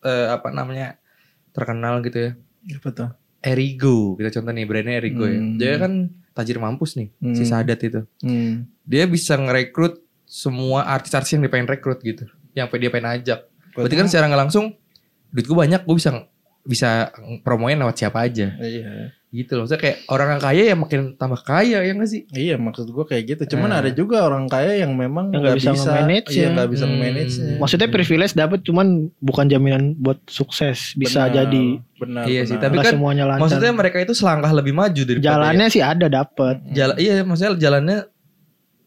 eh, 0.00 0.26
apa 0.32 0.48
namanya 0.48 0.96
terkenal 1.52 2.00
gitu 2.00 2.18
ya. 2.18 2.32
Apa 2.76 2.88
tuh? 2.90 3.08
Erigo, 3.40 4.16
kita 4.16 4.32
contoh 4.32 4.52
nih 4.52 4.64
brandnya 4.64 4.96
Erigo 4.96 5.24
ya. 5.24 5.36
Hmm. 5.36 5.56
Dia 5.56 5.76
kan 5.76 5.92
tajir 6.32 6.56
mampus 6.56 6.96
nih, 6.96 7.08
si 7.36 7.44
Hmm. 7.44 7.48
Sadat 7.48 7.80
itu. 7.80 8.00
Hmm. 8.20 8.68
Dia 8.84 9.04
bisa 9.04 9.36
ngerekrut 9.36 10.00
semua 10.24 10.88
artis-artis 10.88 11.36
yang 11.36 11.44
dia 11.44 11.52
pengen 11.52 11.68
rekrut 11.68 12.00
gitu, 12.00 12.24
yang 12.52 12.68
dia 12.70 12.88
pengen 12.88 13.12
ajak. 13.18 13.44
Berarti 13.72 13.96
kan 13.96 14.06
secara 14.08 14.28
nggak 14.28 14.42
langsung 14.48 14.76
duit 15.30 15.44
gue 15.44 15.56
banyak, 15.56 15.80
gue 15.80 15.96
bisa 15.96 16.10
bisa 16.60 17.08
promoin 17.40 17.72
lewat 17.74 17.96
siapa 17.96 18.20
aja 18.20 18.52
Iya. 18.54 19.16
gitu 19.30 19.54
loh. 19.54 19.64
Maksudnya 19.64 19.80
kayak 19.80 19.96
orang 20.06 20.28
yang 20.28 20.42
kaya 20.42 20.62
ya 20.66 20.74
makin 20.74 21.00
tambah 21.14 21.40
kaya 21.40 21.78
ya 21.80 21.90
nggak 21.90 22.04
sih? 22.06 22.22
Iya 22.28 22.58
maksud 22.58 22.84
gue 22.84 23.04
kayak 23.06 23.24
gitu. 23.26 23.56
Cuman 23.56 23.70
Nah. 23.70 23.80
ada 23.80 23.90
juga 23.90 24.22
orang 24.22 24.44
kaya 24.44 24.76
yang 24.76 24.92
memang 24.92 25.30
Yang 25.30 25.40
nggak 25.40 25.40
nggak 25.40 25.56
bisa 25.56 25.70
bisa, 25.72 25.88
nge-manage 25.88 26.28
iya 26.28 26.42
ya. 26.42 26.48
nggak 26.52 26.68
bisa 26.68 26.84
Hmm. 26.84 26.98
manage-nya. 26.98 27.54
Maksudnya 27.56 27.88
privilege 27.88 28.34
dapet 28.34 28.60
cuman 28.60 28.86
bukan 29.18 29.46
jaminan 29.46 29.82
buat 29.96 30.20
sukses. 30.26 30.92
Bisa 30.94 31.24
Benar, 31.24 31.34
jadi 31.38 31.64
benar. 31.96 32.24
Iya 32.26 32.42
sih, 32.44 32.56
tapi 32.58 32.76
kan 32.76 32.92
semuanya 32.92 33.24
lancar. 33.24 33.42
Maksudnya 33.46 33.72
mereka 33.72 33.96
itu 33.98 34.12
selangkah 34.12 34.52
lebih 34.52 34.74
maju 34.74 35.00
daripada 35.00 35.26
jalannya 35.26 35.66
sih 35.68 35.80
ada 35.80 36.06
dapet. 36.06 36.54
Jalan, 36.68 36.96
iya 36.98 37.22
maksudnya 37.22 37.56
jalannya 37.56 37.98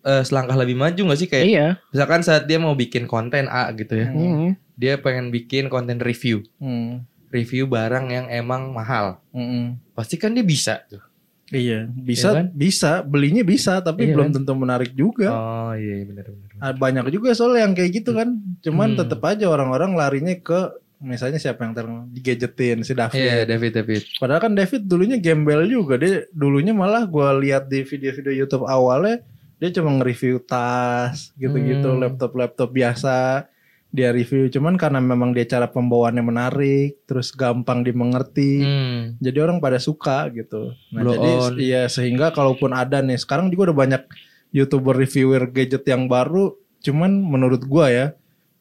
eh, 0.03 0.19
selangkah 0.21 0.59
lebih 0.59 0.75
maju 0.75 1.01
gak 1.07 1.15
sih 1.15 1.25
kayak 1.25 1.45
Iya. 1.47 1.67
misalkan 1.89 2.19
saat 2.21 2.43
dia 2.43 2.59
mau 2.59 2.75
bikin 2.75 3.07
konten 3.07 3.47
A 3.47 3.71
gitu 3.71 3.95
ya, 3.95 4.11
Hmm. 4.11 4.51
Dia 4.73 4.97
pengen 4.97 5.29
bikin 5.29 5.67
konten 5.67 5.97
review, 5.97 6.41
Hmm. 6.57 7.05
review 7.29 7.65
barang 7.65 8.05
yang 8.07 8.25
emang 8.27 8.69
mahal, 8.69 9.21
Mm-mm. 9.29 9.77
pasti 9.91 10.15
kan 10.15 10.31
dia 10.31 10.41
bisa 10.41 10.81
tuh. 10.85 11.01
Iya, 11.47 11.85
bisa, 11.85 12.27
Iya 12.27 12.37
kan? 12.39 12.45
bisa, 12.51 12.91
belinya 13.03 13.43
bisa, 13.43 13.77
tapi 13.77 14.05
Iya 14.05 14.15
belum 14.15 14.27
kan? 14.27 14.35
tentu 14.41 14.53
menarik 14.55 14.91
juga. 14.91 15.29
Oh 15.29 15.73
iya 15.73 16.01
benar-benar. 16.01 16.49
Ah, 16.57 16.73
Banyak 16.73 17.13
juga 17.13 17.29
soalnya 17.31 17.69
yang 17.69 17.73
kayak 17.73 17.91
gitu 17.93 18.11
kan. 18.11 18.33
Cuman 18.59 18.95
Hmm. 18.95 18.99
tetap 19.05 19.21
aja 19.21 19.45
orang-orang 19.45 19.93
larinya 19.93 20.33
ke 20.33 20.59
misalnya 20.97 21.37
siapa 21.37 21.61
yang 21.61 21.75
terkenal 21.75 22.07
digadgetin 22.09 22.81
si 22.81 22.95
David. 22.95 23.19
Iya 23.19 23.43
David 23.45 23.71
David. 23.75 24.01
Padahal 24.17 24.41
kan 24.41 24.53
David 24.55 24.81
dulunya 24.83 25.19
gembel 25.19 25.67
juga. 25.67 25.99
Dia 25.99 26.25
dulunya 26.31 26.71
malah 26.71 27.03
gua 27.03 27.35
lihat 27.35 27.67
di 27.67 27.83
video-video 27.83 28.33
YouTube 28.33 28.65
awalnya 28.65 29.21
dia 29.59 29.69
cuma 29.71 29.93
nge-review 29.93 30.41
tas 30.41 31.29
gitu-gitu, 31.35 31.85
Hmm. 31.85 32.01
laptop-laptop 32.01 32.67
biasa 32.67 33.45
dia 33.93 34.09
review. 34.09 34.49
Cuman 34.49 34.73
karena 34.73 34.97
memang 34.97 35.37
dia 35.37 35.45
cara 35.45 35.69
pembawaannya 35.69 36.25
menarik, 36.25 37.05
terus 37.05 37.29
gampang 37.29 37.85
dimengerti. 37.85 38.65
Hmm. 38.65 39.01
Jadi 39.21 39.37
orang 39.37 39.61
pada 39.61 39.77
suka 39.77 40.33
gitu. 40.33 40.73
Nah, 40.89 41.05
Blow 41.05 41.13
jadi 41.13 41.31
on. 41.37 41.53
iya 41.61 41.83
sehingga 41.85 42.33
kalaupun 42.33 42.73
ada 42.73 43.05
nih, 43.05 43.21
sekarang 43.21 43.53
juga 43.53 43.69
udah 43.69 43.77
banyak 43.85 44.03
YouTuber 44.49 44.97
reviewer 44.97 45.45
gadget 45.53 45.85
yang 45.85 46.09
baru, 46.09 46.57
cuman 46.81 47.21
menurut 47.21 47.61
gua 47.69 47.93
ya 47.93 48.05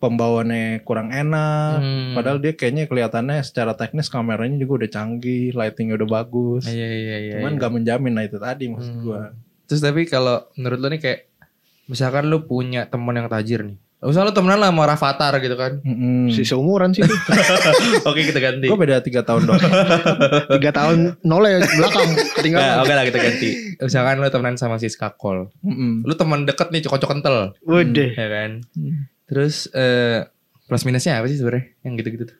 pembawaannya 0.05 0.85
kurang 0.85 1.09
enak. 1.14 1.81
Hmm. 1.81 2.12
Padahal 2.12 2.37
dia 2.37 2.53
kayaknya 2.53 2.85
kelihatannya 2.85 3.40
secara 3.40 3.73
teknis 3.73 4.12
kameranya 4.12 4.61
juga 4.61 4.85
udah 4.85 4.90
canggih, 4.92 5.57
lightingnya 5.57 5.97
udah 5.97 6.09
bagus. 6.12 6.68
Iya 6.68 6.88
iya 6.92 7.16
iya. 7.25 7.33
cuman 7.40 7.57
iya. 7.57 7.59
nggak 7.59 7.73
menjamin 7.73 8.12
lah 8.12 8.25
itu 8.29 8.37
tadi 8.37 8.64
maksud 8.68 8.92
Hmm. 8.92 9.05
gua. 9.05 9.21
Terus 9.64 9.81
tapi 9.81 10.05
kalau 10.05 10.45
menurut 10.61 10.77
lo 10.77 10.88
nih 10.92 11.01
kayak 11.01 11.21
misalkan 11.88 12.29
lu 12.29 12.45
punya 12.45 12.85
teman 12.92 13.16
yang 13.16 13.33
tajir 13.33 13.64
nih. 13.64 13.79
Misalnya 14.03 14.29
lu 14.29 14.35
temenan 14.35 14.59
lah 14.59 14.69
sama 14.69 14.85
Rafathar 14.85 15.33
gitu 15.38 15.55
kan. 15.55 15.79
Mm-mm. 15.81 16.27
Si 16.29 16.43
seumuran 16.43 16.91
sih. 16.91 17.07
Oke 18.09 18.25
kita 18.25 18.37
ganti. 18.37 18.67
Gua 18.67 18.75
beda 18.75 18.99
tiga 18.99 19.23
tahun 19.23 19.47
dong. 19.47 19.62
Tiga 20.59 20.71
tahun 20.71 21.17
nol 21.21 21.45
ya 21.45 21.62
belakang 21.62 22.11
Nah, 22.11 22.27
ketinggalan. 22.35 22.83
oke 22.83 22.93
lah 22.93 23.05
kita 23.05 23.19
ganti. 23.19 23.49
Misalkan 23.79 24.19
lu 24.19 24.27
temenan 24.27 24.57
sama 24.57 24.77
si 24.77 24.87
Skakol. 24.87 25.55
Mm-mm. 25.61 26.03
Lu 26.03 26.12
teman 26.12 26.43
deket 26.43 26.69
nih 26.69 26.83
cocok 26.83 27.09
kental. 27.11 27.55
Waduh. 27.62 28.11
ya 28.11 28.27
kan 28.29 28.51
Hmm. 28.73 29.07
terus 29.25 29.71
eh 29.71 30.27
plus 30.67 30.83
minusnya 30.83 31.17
apa 31.17 31.25
sih 31.25 31.37
sebenarnya 31.37 31.73
yang 31.81 31.95
gitu-gitu 31.95 32.25
tuh 32.27 32.38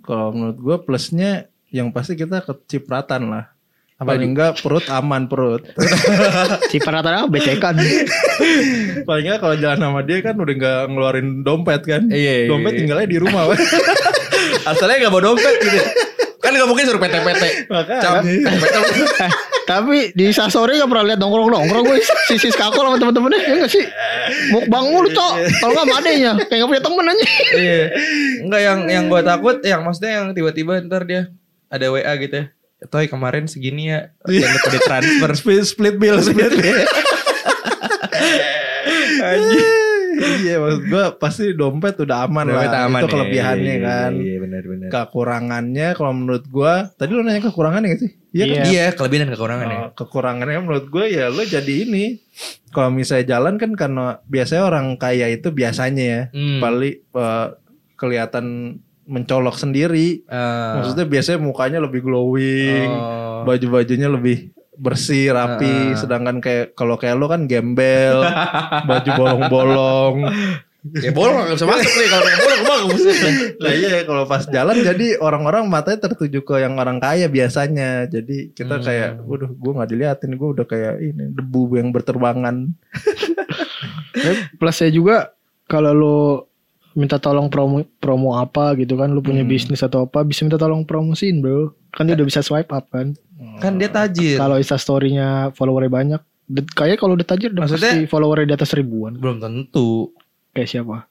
Kalau 0.00 0.30
menurut 0.30 0.56
gua 0.56 0.76
plusnya 0.78 1.50
yang 1.68 1.90
pasti 1.90 2.14
kita 2.14 2.40
kecipratan 2.40 3.26
lah. 3.26 3.50
Apa 4.00 4.16
Paling 4.16 4.32
enggak 4.32 4.64
perut 4.64 4.86
aman 4.88 5.28
perut. 5.28 5.60
Si 6.72 6.80
apa 6.80 7.28
becekan. 7.28 7.76
Paling 9.08 9.24
enggak 9.28 9.40
kalau 9.44 9.56
jalan 9.60 9.76
sama 9.76 10.00
dia 10.08 10.24
kan 10.24 10.40
udah 10.40 10.54
nggak 10.56 10.80
ngeluarin 10.88 11.44
dompet 11.44 11.84
kan. 11.84 12.08
Iya, 12.08 12.44
iya, 12.44 12.48
dompet 12.48 12.72
iya. 12.72 12.78
tinggalnya 12.80 13.08
di 13.12 13.18
rumah. 13.20 13.52
Asalnya 14.72 15.04
nggak 15.04 15.12
bawa 15.12 15.22
dompet 15.28 15.54
gitu 15.60 15.80
kan 16.40 16.56
nggak 16.56 16.68
mungkin 16.72 16.84
suruh 16.88 17.00
PT-PT 17.04 17.68
Makanya. 17.68 18.20
eh, 19.28 19.32
tapi 19.68 20.10
di 20.16 20.32
Sasori 20.32 20.80
gak 20.80 20.88
pernah 20.88 21.04
lihat 21.12 21.20
nongkrong-nongkrong 21.22 21.84
gue 21.84 22.00
si 22.26 22.40
Sis 22.40 22.56
Kakol 22.56 22.90
sama 22.90 22.96
temen-temennya 22.98 23.38
ya 23.44 23.54
gak 23.60 23.70
sih? 23.70 23.84
Mukbang 24.50 24.88
mulu 24.90 25.12
cok. 25.12 25.32
Kalau 25.62 25.72
gak 25.76 25.84
sama 25.86 25.94
adenya 26.02 26.32
kayak 26.48 26.64
gak 26.64 26.70
punya 26.74 26.82
temen 26.82 27.04
aja. 27.06 27.26
iya 27.54 27.80
nggak 28.40 28.60
yang 28.66 28.80
yang 28.88 29.04
gue 29.06 29.20
takut 29.20 29.56
yang 29.62 29.80
maksudnya 29.84 30.12
yang 30.16 30.26
tiba-tiba 30.32 30.80
ntar 30.88 31.04
dia 31.06 31.30
ada 31.70 31.86
WA 31.92 32.12
gitu 32.18 32.34
ya 32.34 32.44
Toy 32.82 33.06
kemarin 33.06 33.44
segini 33.44 33.88
ya 33.88 34.08
Jangan 34.24 34.50
lupa 34.50 34.68
di 34.68 34.80
transfer 34.80 35.30
split, 35.34 35.64
split 35.66 35.96
bill, 35.96 36.16
split 36.18 36.52
bill. 36.54 36.78
iya 40.40 40.56
maksud 40.56 40.82
gua 40.86 41.04
pasti 41.14 41.52
dompet 41.52 41.96
udah 41.98 42.24
aman 42.24 42.44
Dompet 42.46 42.70
lah. 42.70 42.86
aman 42.86 43.00
Itu 43.00 43.06
ya. 43.06 43.12
kelebihannya 43.14 43.74
Iya, 43.74 43.84
kan. 43.84 44.10
Iya 44.14 44.36
benar-benar 44.38 44.88
Kekurangannya 44.90 45.88
kalau 45.92 46.12
menurut 46.14 46.44
gua, 46.46 46.72
tadi 46.90 47.10
lu 47.10 47.20
nanya 47.20 47.42
kekurangannya 47.42 47.88
gak 47.90 48.00
sih? 48.00 48.10
Iya 48.30 48.44
kan? 48.46 48.64
Iya. 48.64 48.84
Kelebihan 48.92 49.22
dan 49.22 49.32
kekurangan 49.32 49.66
ya 49.66 49.78
Oh, 49.78 49.88
kekurangannya 49.94 50.58
menurut 50.60 50.86
gue 50.86 51.04
ya 51.10 51.26
lo 51.28 51.42
jadi 51.42 51.74
ini 51.82 52.04
kalau 52.70 52.90
misalnya 52.90 53.26
jalan 53.28 53.54
kan 53.56 53.74
karena 53.74 54.04
biasanya 54.24 54.62
orang 54.64 54.86
kaya 54.96 55.26
itu 55.28 55.48
biasanya 55.50 56.04
ya 56.04 56.22
Hmm. 56.30 56.60
paling 56.60 56.94
eh, 57.02 57.46
kelihatan 57.94 58.46
mencolok 59.10 59.56
sendiri 59.56 60.22
Eh, 60.22 60.72
maksudnya 60.76 61.04
biasanya 61.04 61.38
mukanya 61.38 61.78
lebih 61.78 62.00
glowing 62.00 62.86
oh. 62.86 63.42
baju-bajunya 63.42 64.06
lebih 64.06 64.48
bersih 64.72 65.28
rapi 65.28 65.92
Ah. 65.92 65.98
sedangkan 65.98 66.38
kayak 66.38 66.72
kalau 66.72 66.94
kayak 66.94 67.12
lu 67.14 67.26
kan 67.26 67.44
gembel 67.44 68.22
baju 68.88 69.10
bolong-bolong 69.12 70.16
Ya 70.96 71.12
bolong 71.12 71.44
gak 71.44 71.60
bisa 71.60 71.68
masuk 71.68 71.92
nih 71.92 72.08
kalau 72.08 72.24
bolong 72.32 72.62
bolong 72.64 72.86
maksudnya. 72.88 73.30
lah 73.60 73.72
iya 73.74 73.96
kalau 74.00 74.24
pas 74.24 74.48
jalan 74.48 74.80
jadi 74.80 75.20
orang-orang 75.20 75.68
matanya 75.68 76.08
tertuju 76.08 76.40
ke 76.40 76.56
yang 76.56 76.72
orang 76.74 76.96
kaya 76.96 77.28
biasanya 77.28 78.08
jadi 78.08 78.48
kita 78.50 78.80
Hmm. 78.80 78.84
kayak 78.88 79.10
waduh 79.20 79.52
gue 79.52 79.72
nggak 79.76 79.90
diliatin 79.90 80.32
gue 80.32 80.48
udah 80.50 80.64
kayak 80.64 80.94
ini 81.04 81.24
debu 81.30 81.76
yang 81.76 81.92
berterbangan 81.92 82.72
Plus 84.56 84.74
saya 84.74 84.88
juga 84.88 85.32
kalau 85.64 85.92
lo 85.92 86.18
minta 86.92 87.16
tolong 87.16 87.46
promo 87.46 87.80
promo 87.96 88.34
apa 88.34 88.74
gitu 88.74 88.94
kan 88.94 89.08
lu 89.08 89.20
punya 89.20 89.40
Hmm. 89.40 89.48
bisnis 89.48 89.80
atau 89.80 90.04
apa 90.04 90.20
bisa 90.20 90.42
minta 90.42 90.56
tolong 90.56 90.82
promosiin 90.82 91.38
bro 91.38 91.70
kan 91.88 92.02
dia 92.02 92.14
udah 92.14 92.26
bisa 92.26 92.40
swipe 92.40 92.68
up 92.68 92.86
kan 92.88 93.14
Kan 93.56 93.76
dia 93.76 93.88
tajir. 93.88 94.36
kalau 94.36 94.56
insta 94.56 94.74
story-nya 94.74 95.50
followernya 95.52 95.88
banyak 95.88 96.20
kayak 96.70 96.96
kalau 96.96 97.14
udah 97.14 97.24
tajir 97.24 97.50
udah 97.50 97.64
Maksudnya- 97.64 97.94
pasti 97.96 98.06
followernya 98.06 98.46
di 98.46 98.54
atas 98.54 98.72
ribuan 98.72 99.14
Belum 99.14 99.38
tentu. 99.38 100.10
kayak 100.50 100.68
siapa 100.68 101.06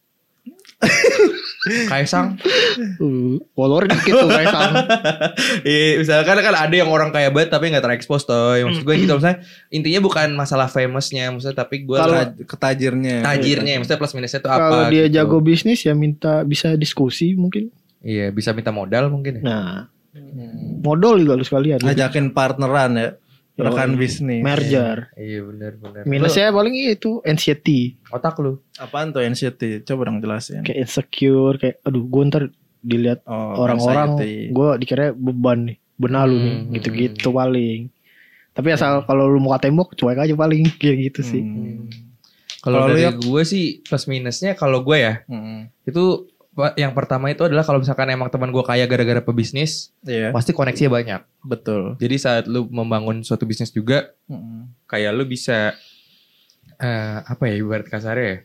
Kaisang. 1.88 2.39
uh, 2.98 3.36
follower 3.52 3.84
dikit 3.86 4.15
tuh 4.15 4.32
sama 4.32 4.80
Iya, 5.67 6.00
misalkan 6.00 6.39
kan 6.39 6.56
ada 6.58 6.72
yang 6.72 6.88
orang 6.88 7.10
kaya 7.10 7.28
banget 7.28 7.50
tapi 7.50 7.67
nggak 7.67 7.84
terekspos 7.84 8.24
toh. 8.24 8.56
Maksud 8.56 8.82
gue 8.82 8.95
gitu 8.98 9.13
misalnya 9.13 9.43
intinya 9.69 10.00
bukan 10.02 10.32
masalah 10.34 10.65
famousnya 10.65 11.28
maksudnya 11.30 11.58
tapi 11.58 11.84
gue 11.84 11.93
Kalau- 11.93 12.15
Taj- 12.15 12.48
ketajirnya 12.48 13.22
tajirnya 13.22 13.76
maksudnya 13.76 14.00
plus 14.00 14.13
minusnya 14.13 14.39
tuh 14.39 14.50
apa. 14.50 14.60
kalau 14.62 14.84
dia 14.88 15.04
gitu. 15.04 15.15
jago 15.15 15.38
bisnis 15.39 15.80
ya 15.82 15.93
minta 15.93 16.41
bisa 16.41 16.74
diskusi 16.74 17.34
mungkin 17.34 17.67
Iya, 18.00 18.32
bisa 18.32 18.52
minta 18.52 18.72
modal 18.72 19.08
mungkin 19.08 19.39
ya. 19.39 19.43
nah 19.43 19.72
Hmm. 20.10 20.82
modal 20.82 21.15
juga 21.15 21.34
lu 21.34 21.43
sekalian 21.43 21.78
ngajakin 21.80 22.34
partneran 22.34 22.91
ya 22.93 23.10
rekan 23.62 23.89
Yoi. 23.89 24.00
bisnis 24.00 24.39
merger 24.39 24.98
Iya 25.13 25.39
benar 25.43 25.72
benar. 25.76 26.02
minusnya 26.04 26.50
paling 26.50 26.74
itu 26.74 27.19
anxiety 27.22 28.00
Lu, 28.02 28.12
otak 28.12 28.36
lu. 28.38 28.58
apaan 28.76 29.10
tuh 29.10 29.22
NCT 29.22 29.62
coba 29.84 30.02
dong 30.06 30.17
jelasin 30.17 30.62
kayak 30.62 30.80
insecure 30.82 31.56
kayak 31.56 31.78
aduh 31.82 32.02
gue 32.02 32.24
ntar 32.26 32.43
dilihat 32.80 33.19
Oh, 33.24 33.60
orang-orang 33.60 34.15
gue 34.48 34.69
dikira 34.78 35.12
beban 35.12 35.60
nih 35.65 35.78
benalu 35.93 36.36
nih 36.38 36.56
Hmm. 36.58 36.72
gitu-gitu 36.74 37.28
paling 37.30 37.91
tapi 38.50 38.67
asal 38.69 39.04
kalau 39.04 39.26
lu 39.26 39.38
mau 39.38 39.54
ke 39.54 39.65
tembok 39.65 39.93
cuek 39.93 40.17
aja 40.17 40.34
paling 40.34 40.63
kayak 40.80 40.98
gitu 41.06 41.22
sih 41.22 41.39
Hmm. 41.39 41.91
Kalau 42.60 42.86
lu 42.86 42.91
dari 42.91 43.04
ya- 43.04 43.15
gue 43.15 43.41
sih 43.41 43.63
plus 43.82 44.04
minusnya 44.06 44.52
kalau 44.54 44.80
gue 44.82 44.98
ya 44.98 45.24
Hmm. 45.26 45.67
itu 45.82 46.28
yang 46.76 46.92
pertama 46.92 47.30
itu 47.30 47.46
adalah 47.46 47.64
kalau 47.64 47.80
misalkan 47.80 48.10
emang 48.10 48.28
teman 48.28 48.50
gue 48.50 48.60
kaya 48.62 48.84
gara-gara 48.84 49.22
pebisnis, 49.22 49.94
Iya, 50.04 50.34
pasti 50.34 50.52
koneksinya 50.52 50.92
banyak. 50.92 51.22
betul. 51.42 51.96
Jadi 51.98 52.16
saat 52.18 52.44
lu 52.46 52.68
membangun 52.68 53.22
suatu 53.22 53.46
bisnis 53.46 53.70
juga, 53.70 54.12
Hmm. 54.26 54.68
kayak 54.86 55.14
lu 55.14 55.24
bisa 55.24 55.72
eh 56.80 57.18
apa 57.20 57.44
ya 57.46 57.60
ibarat 57.60 57.88
kasarnya 57.88 58.26
ya, 58.26 58.38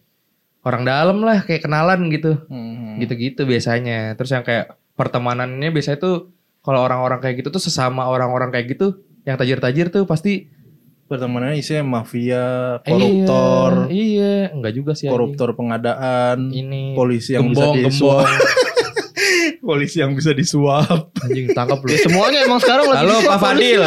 orang 0.62 0.82
dalam 0.82 1.18
lah 1.22 1.42
kayak 1.42 1.64
kenalan 1.64 2.10
gitu, 2.10 2.38
Hmm. 2.46 2.98
gitu-gitu 2.98 3.46
biasanya. 3.46 4.14
Terus 4.14 4.30
yang 4.30 4.42
kayak 4.42 4.74
pertemanannya 4.94 5.70
biasanya 5.70 5.98
tuh 5.98 6.30
kalau 6.62 6.80
orang-orang 6.82 7.18
kayak 7.20 7.42
gitu 7.42 7.50
tuh 7.50 7.62
sesama 7.62 8.06
orang-orang 8.06 8.50
kayak 8.50 8.78
gitu, 8.78 9.00
yang 9.24 9.36
tajir-tajir 9.36 9.90
tuh 9.90 10.04
pasti 10.04 10.48
Pertemanannya 11.14 11.62
isinya 11.62 12.02
mafia, 12.02 12.44
koruptor, 12.82 13.86
Iya, 13.86 14.02
iya. 14.02 14.34
enggak 14.50 14.72
juga 14.74 14.92
sih. 14.98 15.06
anjing. 15.06 15.14
koruptor 15.14 15.54
pengadaan, 15.54 16.50
Ini 16.50 16.98
polisi 16.98 17.38
yang 17.38 17.54
gembong, 17.54 17.78
bisa 17.78 17.86
disuap, 17.86 18.26
polisi 19.70 19.96
yang 20.02 20.12
bisa 20.18 20.34
disuap. 20.34 21.14
Anjing 21.22 21.54
tangkap 21.54 21.78
lu. 21.78 21.94
Ya, 21.94 22.02
semuanya 22.02 22.42
emang 22.42 22.58
sekarang 22.58 22.90
lagi 22.90 23.06
Halo 23.06 23.14
Pak 23.22 23.38
Fadil. 23.38 23.82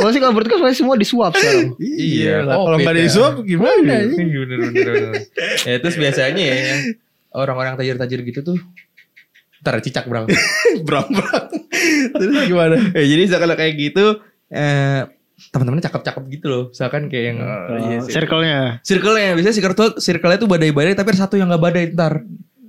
Polisi 0.00 0.18
kalau 0.18 0.34
bertugas 0.34 0.58
pasti 0.64 0.80
semua 0.80 0.96
disuap 0.96 1.32
sekarang. 1.36 1.76
Iya, 1.78 2.42
lah. 2.42 2.56
oh, 2.56 2.64
kalau 2.72 2.78
nggak 2.80 2.96
disuap 3.04 3.34
gimana? 3.44 3.92
Iya, 4.02 4.16
bener, 4.16 4.58
bener, 4.72 4.72
bener. 4.72 5.12
ya 5.68 5.76
terus 5.76 5.96
biasanya 6.00 6.40
ya 6.40 6.76
orang-orang 7.36 7.76
tajir-tajir 7.76 8.24
gitu 8.24 8.40
tuh 8.42 8.58
ntar 9.62 9.78
cicak 9.78 10.10
bro. 10.10 10.26
Brang 10.88 11.06
brang. 11.06 11.46
Terus 12.18 12.34
gimana? 12.50 12.76
ya, 12.96 13.04
jadi 13.04 13.20
misalkan 13.28 13.54
kayak 13.54 13.74
gitu 13.78 14.18
eh 14.50 15.06
teman-temannya 15.50 15.82
cakep-cakep 15.82 16.22
gitu 16.30 16.46
loh. 16.46 16.62
Misalkan 16.68 17.08
kayak 17.08 17.24
yang 17.26 17.38
Oh, 17.40 17.78
iya 17.80 17.96
Uh, 17.98 18.04
sih. 18.04 18.12
Circle-nya. 18.12 18.58
circle-nya 18.80 19.32
biasanya 19.32 19.56
circle 19.56 19.74
tuh 19.74 19.88
circle-nya 19.96 20.38
tuh 20.38 20.46
badai-badai 20.46 20.92
tapi 20.92 21.08
ada 21.10 21.20
satu 21.20 21.34
yang 21.34 21.48
gak 21.48 21.62
badai 21.62 21.84
ntar. 21.90 22.22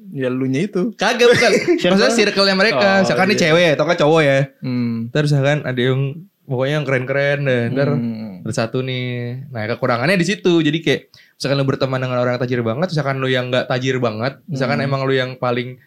Ya 0.10 0.30
lu 0.30 0.46
nya 0.46 0.64
itu. 0.64 0.94
Kagak 0.94 1.26
bukan. 1.28 1.52
Maksudnya 1.84 2.14
circle-nya 2.14 2.54
mereka. 2.54 2.90
Oh, 2.90 3.00
misalkan 3.02 3.26
nih 3.28 3.36
iya. 3.36 3.44
cewek 3.44 3.68
atau 3.74 3.84
kan 3.84 3.98
cowok 3.98 4.22
ya. 4.22 4.40
Hmm. 4.60 4.96
Terus 5.10 5.30
misalkan 5.30 5.60
ada 5.64 5.82
yang 5.82 6.02
pokoknya 6.44 6.74
yang 6.76 6.86
keren-keren 6.86 7.40
deh. 7.44 7.64
Ntar 7.70 7.88
Hmm. 7.92 8.42
ada 8.42 8.54
satu 8.54 8.80
nih. 8.80 9.06
Nah 9.48 9.62
kekurangannya 9.68 10.14
di 10.14 10.28
situ. 10.28 10.54
Jadi 10.60 10.78
kayak 10.80 11.02
misalkan 11.34 11.56
lu 11.56 11.66
berteman 11.66 11.98
dengan 11.98 12.18
orang 12.18 12.36
yang 12.36 12.42
tajir 12.42 12.62
banget, 12.62 12.88
misalkan 12.90 13.16
lu 13.18 13.28
yang 13.28 13.46
nggak 13.48 13.66
tajir 13.66 13.98
banget, 13.98 14.34
misalkan 14.46 14.78
Hmm. 14.78 14.86
emang 14.86 15.02
lu 15.02 15.12
yang 15.12 15.36
paling 15.36 15.82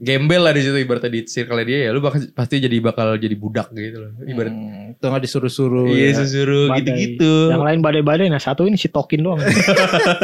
gembel 0.00 0.40
lah 0.40 0.56
di 0.56 0.64
situ 0.64 0.80
ibaratnya 0.80 1.12
di 1.12 1.20
circle 1.28 1.60
dia 1.68 1.88
ya, 1.88 1.90
lu 1.92 2.00
bakal 2.00 2.24
pasti 2.32 2.56
jadi 2.56 2.76
bakal 2.80 3.20
jadi 3.20 3.36
budak 3.36 3.68
gitu 3.76 3.98
loh. 4.00 4.12
Ibarat 4.24 4.52
Hmm. 4.52 4.96
Itu 4.96 5.04
nggak 5.06 5.22
disuruh-suruh. 5.24 5.92
iya 5.92 6.12
ya. 6.16 6.24
gitu-gitu. 6.80 7.52
Yang 7.52 7.64
lain 7.68 7.80
badai-badai, 7.84 8.26
nah 8.32 8.40
satu 8.40 8.64
ini 8.64 8.80
si 8.80 8.88
tokin 8.88 9.20
doang. 9.20 9.40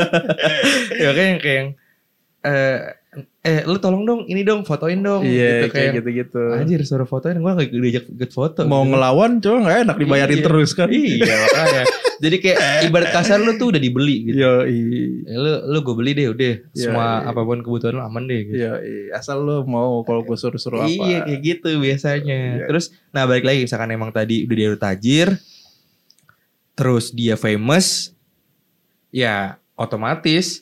ya 1.03 1.13
kayak 1.13 1.29
yang 1.29 1.41
kayak 1.41 1.57
yang, 1.57 1.69
eh 2.45 2.79
eh 3.41 3.65
lu 3.65 3.81
tolong 3.81 4.05
dong 4.05 4.21
ini 4.27 4.45
dong 4.45 4.61
fotoin 4.63 5.01
dong 5.01 5.25
Iya, 5.25 5.65
gitu 5.65 5.67
kayak 5.73 5.85
yang, 5.89 5.95
gitu-gitu. 5.99 6.43
Anjir 6.53 6.81
suruh 6.85 7.09
fotoin 7.09 7.37
gue 7.37 7.49
gak 7.49 7.69
diajak 7.71 8.05
ikut 8.13 8.31
foto 8.31 8.61
Mau 8.65 8.83
gitu. 8.83 8.93
ngelawan 8.93 9.31
coba 9.41 9.57
nggak 9.65 9.79
enak 9.89 9.97
dibayarin 9.97 10.37
Iya. 10.37 10.45
terus 10.45 10.71
kan. 10.73 10.89
Iya 10.93 11.25
makanya 11.25 11.83
Jadi 12.17 12.37
kayak 12.41 12.59
ibarat 12.89 13.11
kasar 13.11 13.39
lu 13.41 13.57
tuh 13.57 13.73
udah 13.73 13.81
dibeli 13.81 14.17
gitu 14.29 14.37
Iya, 14.37 14.53
Ya, 15.25 15.37
lu 15.37 15.51
lu 15.73 15.79
gue 15.81 15.95
beli 15.95 16.13
deh 16.13 16.29
udah 16.29 16.53
Iya, 16.69 16.77
semua 16.77 17.07
iya. 17.23 17.29
apa 17.33 17.41
pun 17.41 17.59
kebutuhan 17.61 17.95
lu 17.97 18.03
aman 18.03 18.25
deh 18.25 18.41
gitu. 18.45 18.57
iya, 18.59 18.73
iya. 18.81 19.17
Asal 19.17 19.41
lu 19.41 19.65
mau 19.65 20.05
kalau 20.05 20.21
gue 20.21 20.37
suruh-suruh 20.37 20.85
apa. 20.85 20.93
Iya 20.93 21.19
kayak 21.25 21.41
gitu 21.41 21.71
biasanya. 21.79 22.39
Iya. 22.61 22.67
Terus 22.69 22.93
nah 23.11 23.25
balik 23.25 23.43
lagi 23.43 23.65
misalkan 23.65 23.89
emang 23.91 24.13
tadi 24.13 24.45
udah 24.45 24.57
dia 24.57 24.69
tajir, 24.77 25.29
terus 26.73 27.09
dia 27.09 27.35
famous, 27.35 28.13
ya 29.09 29.57
otomatis 29.73 30.61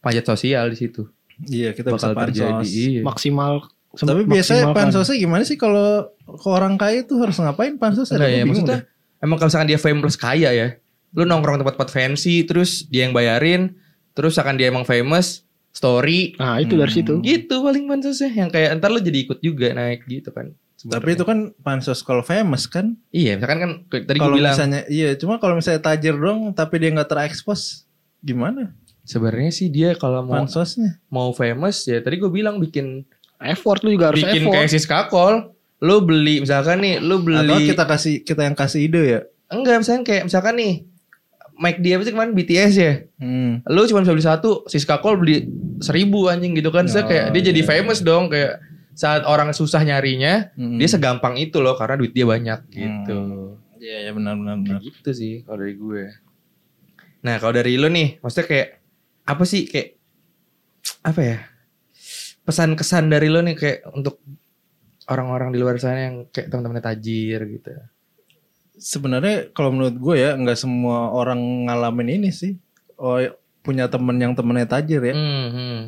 pajak 0.00 0.24
sosial 0.26 0.72
di 0.72 0.76
situ 0.78 1.11
Iya, 1.44 1.70
kita 1.72 1.88
bakal 1.88 1.96
bisa 1.96 2.08
pansos. 2.12 2.26
terjadi. 2.28 2.68
Iya. 2.68 3.00
Maksimal. 3.02 3.52
sem- 3.92 4.08
Tapi 4.08 4.22
biasanya 4.24 4.64
pansosnya 4.72 5.16
gimana 5.16 5.42
sih 5.42 5.54
kalau 5.54 6.08
ke 6.18 6.48
orang 6.48 6.74
kaya 6.74 7.02
tuh 7.02 7.20
harus 7.20 7.36
ngapain 7.36 7.76
pansos? 7.76 8.08
Enggak 8.08 8.30
ya 8.30 8.42
maksudnya 8.42 8.80
emang 9.18 9.36
kalau 9.36 9.48
misalkan 9.48 9.68
dia 9.68 9.76
famous 9.76 10.14
kaya 10.14 10.50
ya, 10.50 10.68
lu 11.12 11.22
nongkrong 11.22 11.58
tempat-tempat 11.58 11.88
fancy, 11.88 12.40
terus 12.42 12.86
dia 12.86 13.04
yang 13.04 13.12
bayarin, 13.12 13.76
terus 14.12 14.34
akan 14.34 14.54
dia 14.54 14.66
emang 14.66 14.82
famous, 14.82 15.44
story, 15.68 16.32
Nah 16.34 16.56
itu 16.56 16.72
dari 16.74 16.88
Hmm. 16.88 16.98
situ. 16.98 17.12
gitu 17.22 17.60
paling 17.60 17.84
pansosnya 17.86 18.30
yang 18.30 18.48
kayak 18.48 18.76
ntar 18.76 18.88
lu 18.88 18.98
jadi 18.98 19.18
ikut 19.22 19.38
juga 19.38 19.72
naik 19.72 20.04
gitu 20.04 20.30
kan. 20.30 20.52
deh. 20.78 20.90
Tapi 20.90 21.08
itu 21.12 21.22
kan 21.22 21.38
pansos 21.58 22.00
kalau 22.00 22.20
famous 22.20 22.66
kan. 22.66 22.98
Iya, 23.08 23.36
misalkan 23.36 23.58
kan 23.60 23.70
tadi 23.86 24.04
gue 24.10 24.18
Kalau 24.18 24.34
bilang 24.34 24.50
misalnya 24.50 24.82
iya, 24.86 25.14
cuma 25.14 25.36
kalau 25.36 25.54
misalnya 25.54 25.78
tajir 25.80 26.12
dong 26.12 26.50
tapi 26.50 26.76
dia 26.76 26.90
nggak 26.90 27.06
terekspos 27.06 27.86
gimana 28.18 28.74
sebenarnya 29.12 29.52
sih 29.52 29.68
dia 29.68 29.92
kalau 29.92 30.20
mau 30.20 30.40
pansosnya? 30.40 30.96
mau 31.06 31.28
famous 31.30 31.84
ya 31.84 32.00
tadi 32.00 32.16
gue 32.16 32.28
bilang 32.28 32.56
bikin 32.56 33.04
Effort 33.38 33.82
lu 33.82 33.90
juga 33.90 34.08
harus 34.08 34.22
bikin 34.22 34.42
effort. 34.42 34.54
kayak 34.54 34.68
si 34.68 34.78
Skakol. 34.78 35.34
Lu 35.78 35.98
beli 35.98 36.38
misalkan 36.38 36.78
nih, 36.78 36.96
lu 36.96 37.18
beli 37.18 37.42
Atau 37.44 37.58
kita 37.60 37.84
kasih 37.84 38.14
kita 38.22 38.42
yang 38.42 38.54
kasih 38.54 38.80
ide 38.82 39.02
ya? 39.04 39.20
enggak 39.48 39.76
misalkan 39.78 40.02
kayak 40.02 40.22
misalkan 40.24 40.54
nih 40.54 40.74
Mike 41.52 41.78
dia 41.78 41.94
itu 41.96 42.08
kemarin 42.08 42.32
BTS 42.32 42.72
ya. 42.74 42.92
Hmm. 43.16 43.60
Lu 43.64 43.84
cuma 43.84 44.00
bisa 44.00 44.10
beli 44.10 44.24
satu, 44.24 44.62
si 44.64 44.78
Skakol 44.78 45.14
beli 45.16 45.50
seribu 45.78 46.26
anjing 46.26 46.54
gitu 46.54 46.70
kan. 46.70 46.86
Saya 46.86 47.02
Oh, 47.02 47.08
kayak 47.08 47.26
dia 47.30 47.42
jadi 47.44 47.60
iya. 47.60 47.68
famous 47.68 47.98
dong 48.00 48.26
kayak 48.26 48.62
saat 48.92 49.22
orang 49.22 49.50
susah 49.50 49.80
nyarinya, 49.80 50.54
Hmm. 50.54 50.78
dia 50.78 50.86
segampang 50.86 51.34
itu 51.36 51.58
loh 51.58 51.74
karena 51.74 51.94
duit 51.94 52.10
dia 52.10 52.24
banyak 52.24 52.62
gitu. 52.68 53.18
Iya, 53.76 54.06
ya 54.06 54.10
benar 54.12 54.34
benar 54.34 54.54
benar. 54.56 54.78
Kayak 54.78 54.86
gitu 54.86 55.10
sih 55.12 55.34
kalau 55.42 55.58
dari 55.58 55.74
gue. 55.74 56.02
Nah 57.20 57.34
kalau 57.36 57.52
dari 57.52 57.74
lu 57.74 57.88
nih, 57.88 58.18
maksudnya 58.18 58.46
kayak 58.46 58.68
apa 59.22 59.44
sih 59.46 59.70
kayak 59.70 59.98
apa 61.06 61.20
ya 61.22 61.38
pesan 62.42 62.74
kesan 62.74 63.06
dari 63.06 63.30
lu 63.30 63.38
nih 63.42 63.54
kayak 63.54 63.78
untuk 63.94 64.18
orang-orang 65.06 65.54
di 65.54 65.58
luar 65.62 65.78
sana 65.78 66.10
yang 66.10 66.16
kayak 66.30 66.50
teman-temannya 66.50 66.84
tajir 66.84 67.40
gitu. 67.46 67.70
Sebenarnya 68.78 69.50
kalau 69.54 69.70
menurut 69.74 69.94
gue 69.94 70.16
ya 70.18 70.34
nggak 70.34 70.58
semua 70.58 71.10
orang 71.14 71.68
ngalamin 71.70 72.22
ini 72.22 72.30
sih. 72.34 72.58
Oh 72.98 73.18
punya 73.62 73.86
temen 73.86 74.18
yang 74.18 74.34
temennya 74.34 74.66
tajir 74.66 75.02
ya. 75.02 75.14
Hmm, 75.14 75.48
hmm. 75.54 75.78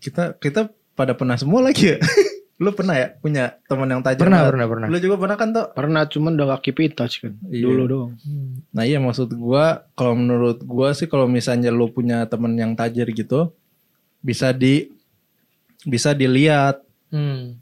Kita 0.00 0.36
kita 0.36 0.68
pada 0.92 1.16
pernah 1.16 1.36
semua 1.40 1.64
lagi 1.64 1.96
ya. 1.96 1.98
Lu 2.60 2.70
pernah 2.76 2.94
ya 2.94 3.06
punya 3.16 3.56
temen 3.64 3.88
yang 3.88 4.02
tajir? 4.04 4.20
Pernah, 4.22 4.44
banget? 4.44 4.52
pernah, 4.52 4.66
pernah. 4.68 4.86
Lu 4.92 4.98
juga 5.00 5.16
pernah 5.18 5.36
kan 5.40 5.48
tuh? 5.50 5.66
Pernah 5.72 6.02
cuman 6.06 6.30
udah 6.36 6.46
in 6.60 6.92
touch 6.92 7.14
kan. 7.20 7.32
Iya. 7.48 7.64
Dulu 7.64 7.82
doang. 7.88 8.12
Nah 8.70 8.82
iya 8.84 8.98
maksud 9.00 9.32
gua 9.34 9.86
kalau 9.94 10.14
menurut 10.14 10.60
gua 10.62 10.92
sih 10.92 11.06
kalau 11.06 11.24
misalnya 11.26 11.72
lu 11.72 11.88
punya 11.88 12.28
temen 12.28 12.52
yang 12.54 12.76
tajir 12.76 13.08
gitu 13.10 13.50
bisa 14.20 14.52
di 14.52 14.90
bisa 15.82 16.14
dilihat 16.14 16.82
Hmm. 17.12 17.60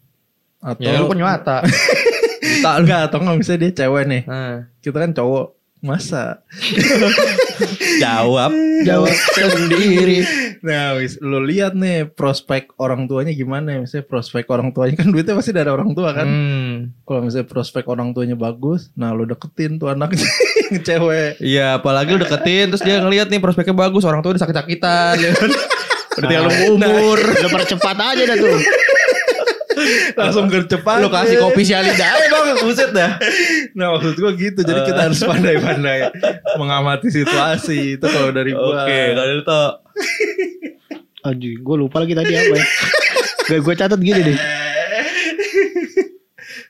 atau 0.62 0.87
Ya 0.87 1.03
lu 1.03 1.11
punya 1.11 1.26
mata. 1.26 1.64
tak 2.64 2.74
enggak 2.85 3.00
atau 3.09 3.18
enggak 3.18 3.37
misalnya 3.40 3.61
dia 3.66 3.72
cewek 3.83 4.05
nih 4.07 4.22
Nah, 4.26 4.55
kita 4.79 4.96
kan 5.00 5.11
cowok 5.11 5.46
Masa? 5.80 6.44
Jawab. 8.04 8.52
Jawab 8.84 9.16
sendiri. 9.56 10.28
Nah, 10.60 11.00
wis 11.00 11.16
lu 11.24 11.40
lihat 11.40 11.72
nih 11.72 12.04
prospek 12.12 12.76
orang 12.76 13.08
tuanya 13.08 13.32
gimana 13.32 13.76
ya? 13.76 13.78
Misalnya 13.80 14.04
prospek 14.04 14.44
orang 14.52 14.76
tuanya 14.76 15.00
kan 15.00 15.08
duitnya 15.08 15.32
pasti 15.32 15.56
dari 15.56 15.72
orang 15.72 15.96
tua 15.96 16.12
kan. 16.12 16.28
Hmm. 16.28 16.72
Kalau 17.08 17.24
misalnya 17.24 17.48
prospek 17.48 17.88
orang 17.88 18.12
tuanya 18.12 18.36
bagus, 18.36 18.92
nah 18.92 19.16
lu 19.16 19.24
deketin 19.24 19.80
tuh 19.80 19.88
anaknya 19.88 20.28
yang 20.68 20.84
cewek. 20.84 21.40
Iya, 21.40 21.80
apalagi 21.80 22.12
lu 22.12 22.20
deketin 22.20 22.68
terus 22.68 22.84
dia 22.84 23.00
ngeliat 23.00 23.32
nih 23.32 23.40
prospeknya 23.40 23.72
bagus, 23.72 24.04
orang 24.04 24.20
tua 24.20 24.36
udah 24.36 24.42
sakit-sakitan 24.44 25.16
ya 25.16 25.32
kan. 25.32 25.50
Udah 26.20 26.28
tinggal 26.28 26.44
nunggu 26.52 26.66
umur. 26.76 27.18
Lu 27.24 27.48
percepat 27.48 27.96
aja 27.96 28.22
dah 28.28 28.36
tuh. 28.36 28.58
Langsung 30.16 30.46
gercepat. 30.50 31.00
Lu 31.03 31.09
kasih 31.09 31.37
kopi 31.40 31.62
sialida 31.62 32.07
aja 32.07 32.26
bang, 32.31 32.59
buset 32.62 32.90
dah. 32.90 33.18
Nah 33.76 33.96
maksud 33.96 34.16
gua 34.18 34.33
gitu. 34.35 34.61
Jadi 34.62 34.81
kita 34.87 35.00
harus 35.11 35.20
pandai-pandai 35.22 36.11
mengamati 36.59 37.09
situasi. 37.12 37.98
Itu 37.98 38.07
kalau 38.11 38.31
dari 38.31 38.53
gua. 38.53 38.87
Oke, 38.87 39.00
kalau 39.16 39.35
itu 39.40 39.62
Aduh, 41.20 41.53
gue 41.53 41.76
lupa 41.76 42.00
lagi 42.00 42.16
tadi 42.16 42.33
apa 42.33 42.57
ya. 42.57 42.64
Gak 43.44 43.61
gue 43.61 43.74
catat 43.76 44.00
gini 44.00 44.20
deh. 44.24 44.38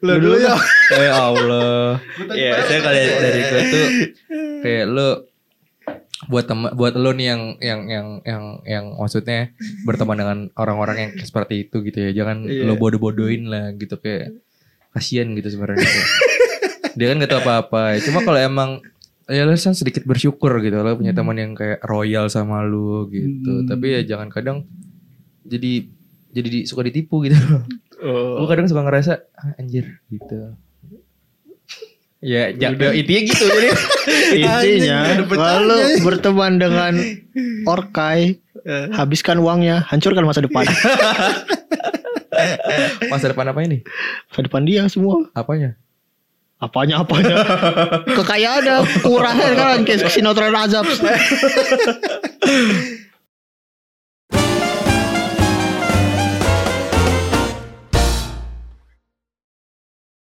Lu 0.02 0.18
dulu 0.18 0.36
ya. 0.42 0.58
Ya 0.90 1.12
Allah. 1.14 2.02
Ya, 2.34 2.58
saya 2.66 2.80
kalau 2.82 2.98
dari, 2.98 3.14
dari 3.14 3.40
gue 3.46 3.62
tuh 3.70 3.86
kayak 4.66 4.84
lu 4.90 5.29
buat 6.28 6.44
teman 6.44 6.76
buat 6.76 6.92
lu 6.92 7.16
nih 7.16 7.26
yang 7.32 7.42
yang 7.58 7.80
yang 7.88 8.06
yang 8.22 8.44
yang 8.68 8.84
maksudnya 8.92 9.56
berteman 9.82 10.20
dengan 10.20 10.38
orang-orang 10.52 10.96
yang 10.98 11.10
seperti 11.16 11.64
itu 11.64 11.80
gitu 11.80 11.96
ya. 11.96 12.10
Jangan 12.12 12.44
Iya. 12.44 12.68
lu 12.68 12.76
bodoh-bodohin 12.76 13.48
lah 13.48 13.72
gitu 13.72 13.96
kayak 13.96 14.36
kasihan 14.92 15.32
gitu 15.32 15.48
sebenarnya. 15.48 15.80
Dia 16.92 17.06
kan 17.08 17.22
gak 17.22 17.30
tahu 17.30 17.40
apa-apa. 17.40 17.96
Cuma 18.02 18.20
kalau 18.20 18.36
emang 18.36 18.70
ya 19.30 19.46
lu 19.46 19.54
kan 19.54 19.72
sedikit 19.72 20.04
bersyukur 20.04 20.58
gitu 20.58 20.76
lo 20.76 20.92
punya 20.92 21.14
teman 21.14 21.38
yang 21.38 21.52
kayak 21.54 21.80
royal 21.86 22.26
sama 22.26 22.60
lu 22.60 23.08
gitu. 23.08 23.64
Hmm. 23.64 23.68
Tapi 23.70 23.86
ya 23.96 24.00
jangan 24.04 24.28
kadang 24.28 24.66
jadi 25.46 25.88
jadi 26.30 26.48
di- 26.52 26.66
suka 26.68 26.84
ditipu 26.84 27.24
gitu. 27.24 27.38
Oh. 28.00 28.40
Gue 28.40 28.48
kadang 28.48 28.64
suka 28.64 28.80
ngerasa 28.80 29.12
ah, 29.36 29.56
anjir 29.56 30.00
gitu. 30.08 30.56
Ya, 32.20 32.52
ya, 32.52 32.68
intinya 32.92 33.22
gitu 33.24 33.44
jadi. 33.48 33.68
Intinya, 34.44 34.98
kalau 35.32 35.80
berteman 36.04 36.60
dengan 36.60 36.92
orkai, 37.64 38.36
Eh. 38.60 38.92
habiskan 38.92 39.40
uangnya, 39.40 39.80
hancurkan 39.88 40.28
masa 40.28 40.44
depan. 40.44 40.68
Masa 43.08 43.32
depan 43.32 43.48
apa 43.48 43.60
ini? 43.64 43.80
Masa 44.28 44.40
depan 44.44 44.68
dia 44.68 44.84
semua. 44.92 45.24
Apanya? 45.32 45.80
Apanya 46.60 47.00
apanya? 47.00 47.40
Kekayaan 48.20 48.84
kurangnya 49.00 49.56
kan 49.56 49.78
kayak 49.88 50.12
sinetron 50.12 50.52
azab. 50.52 50.84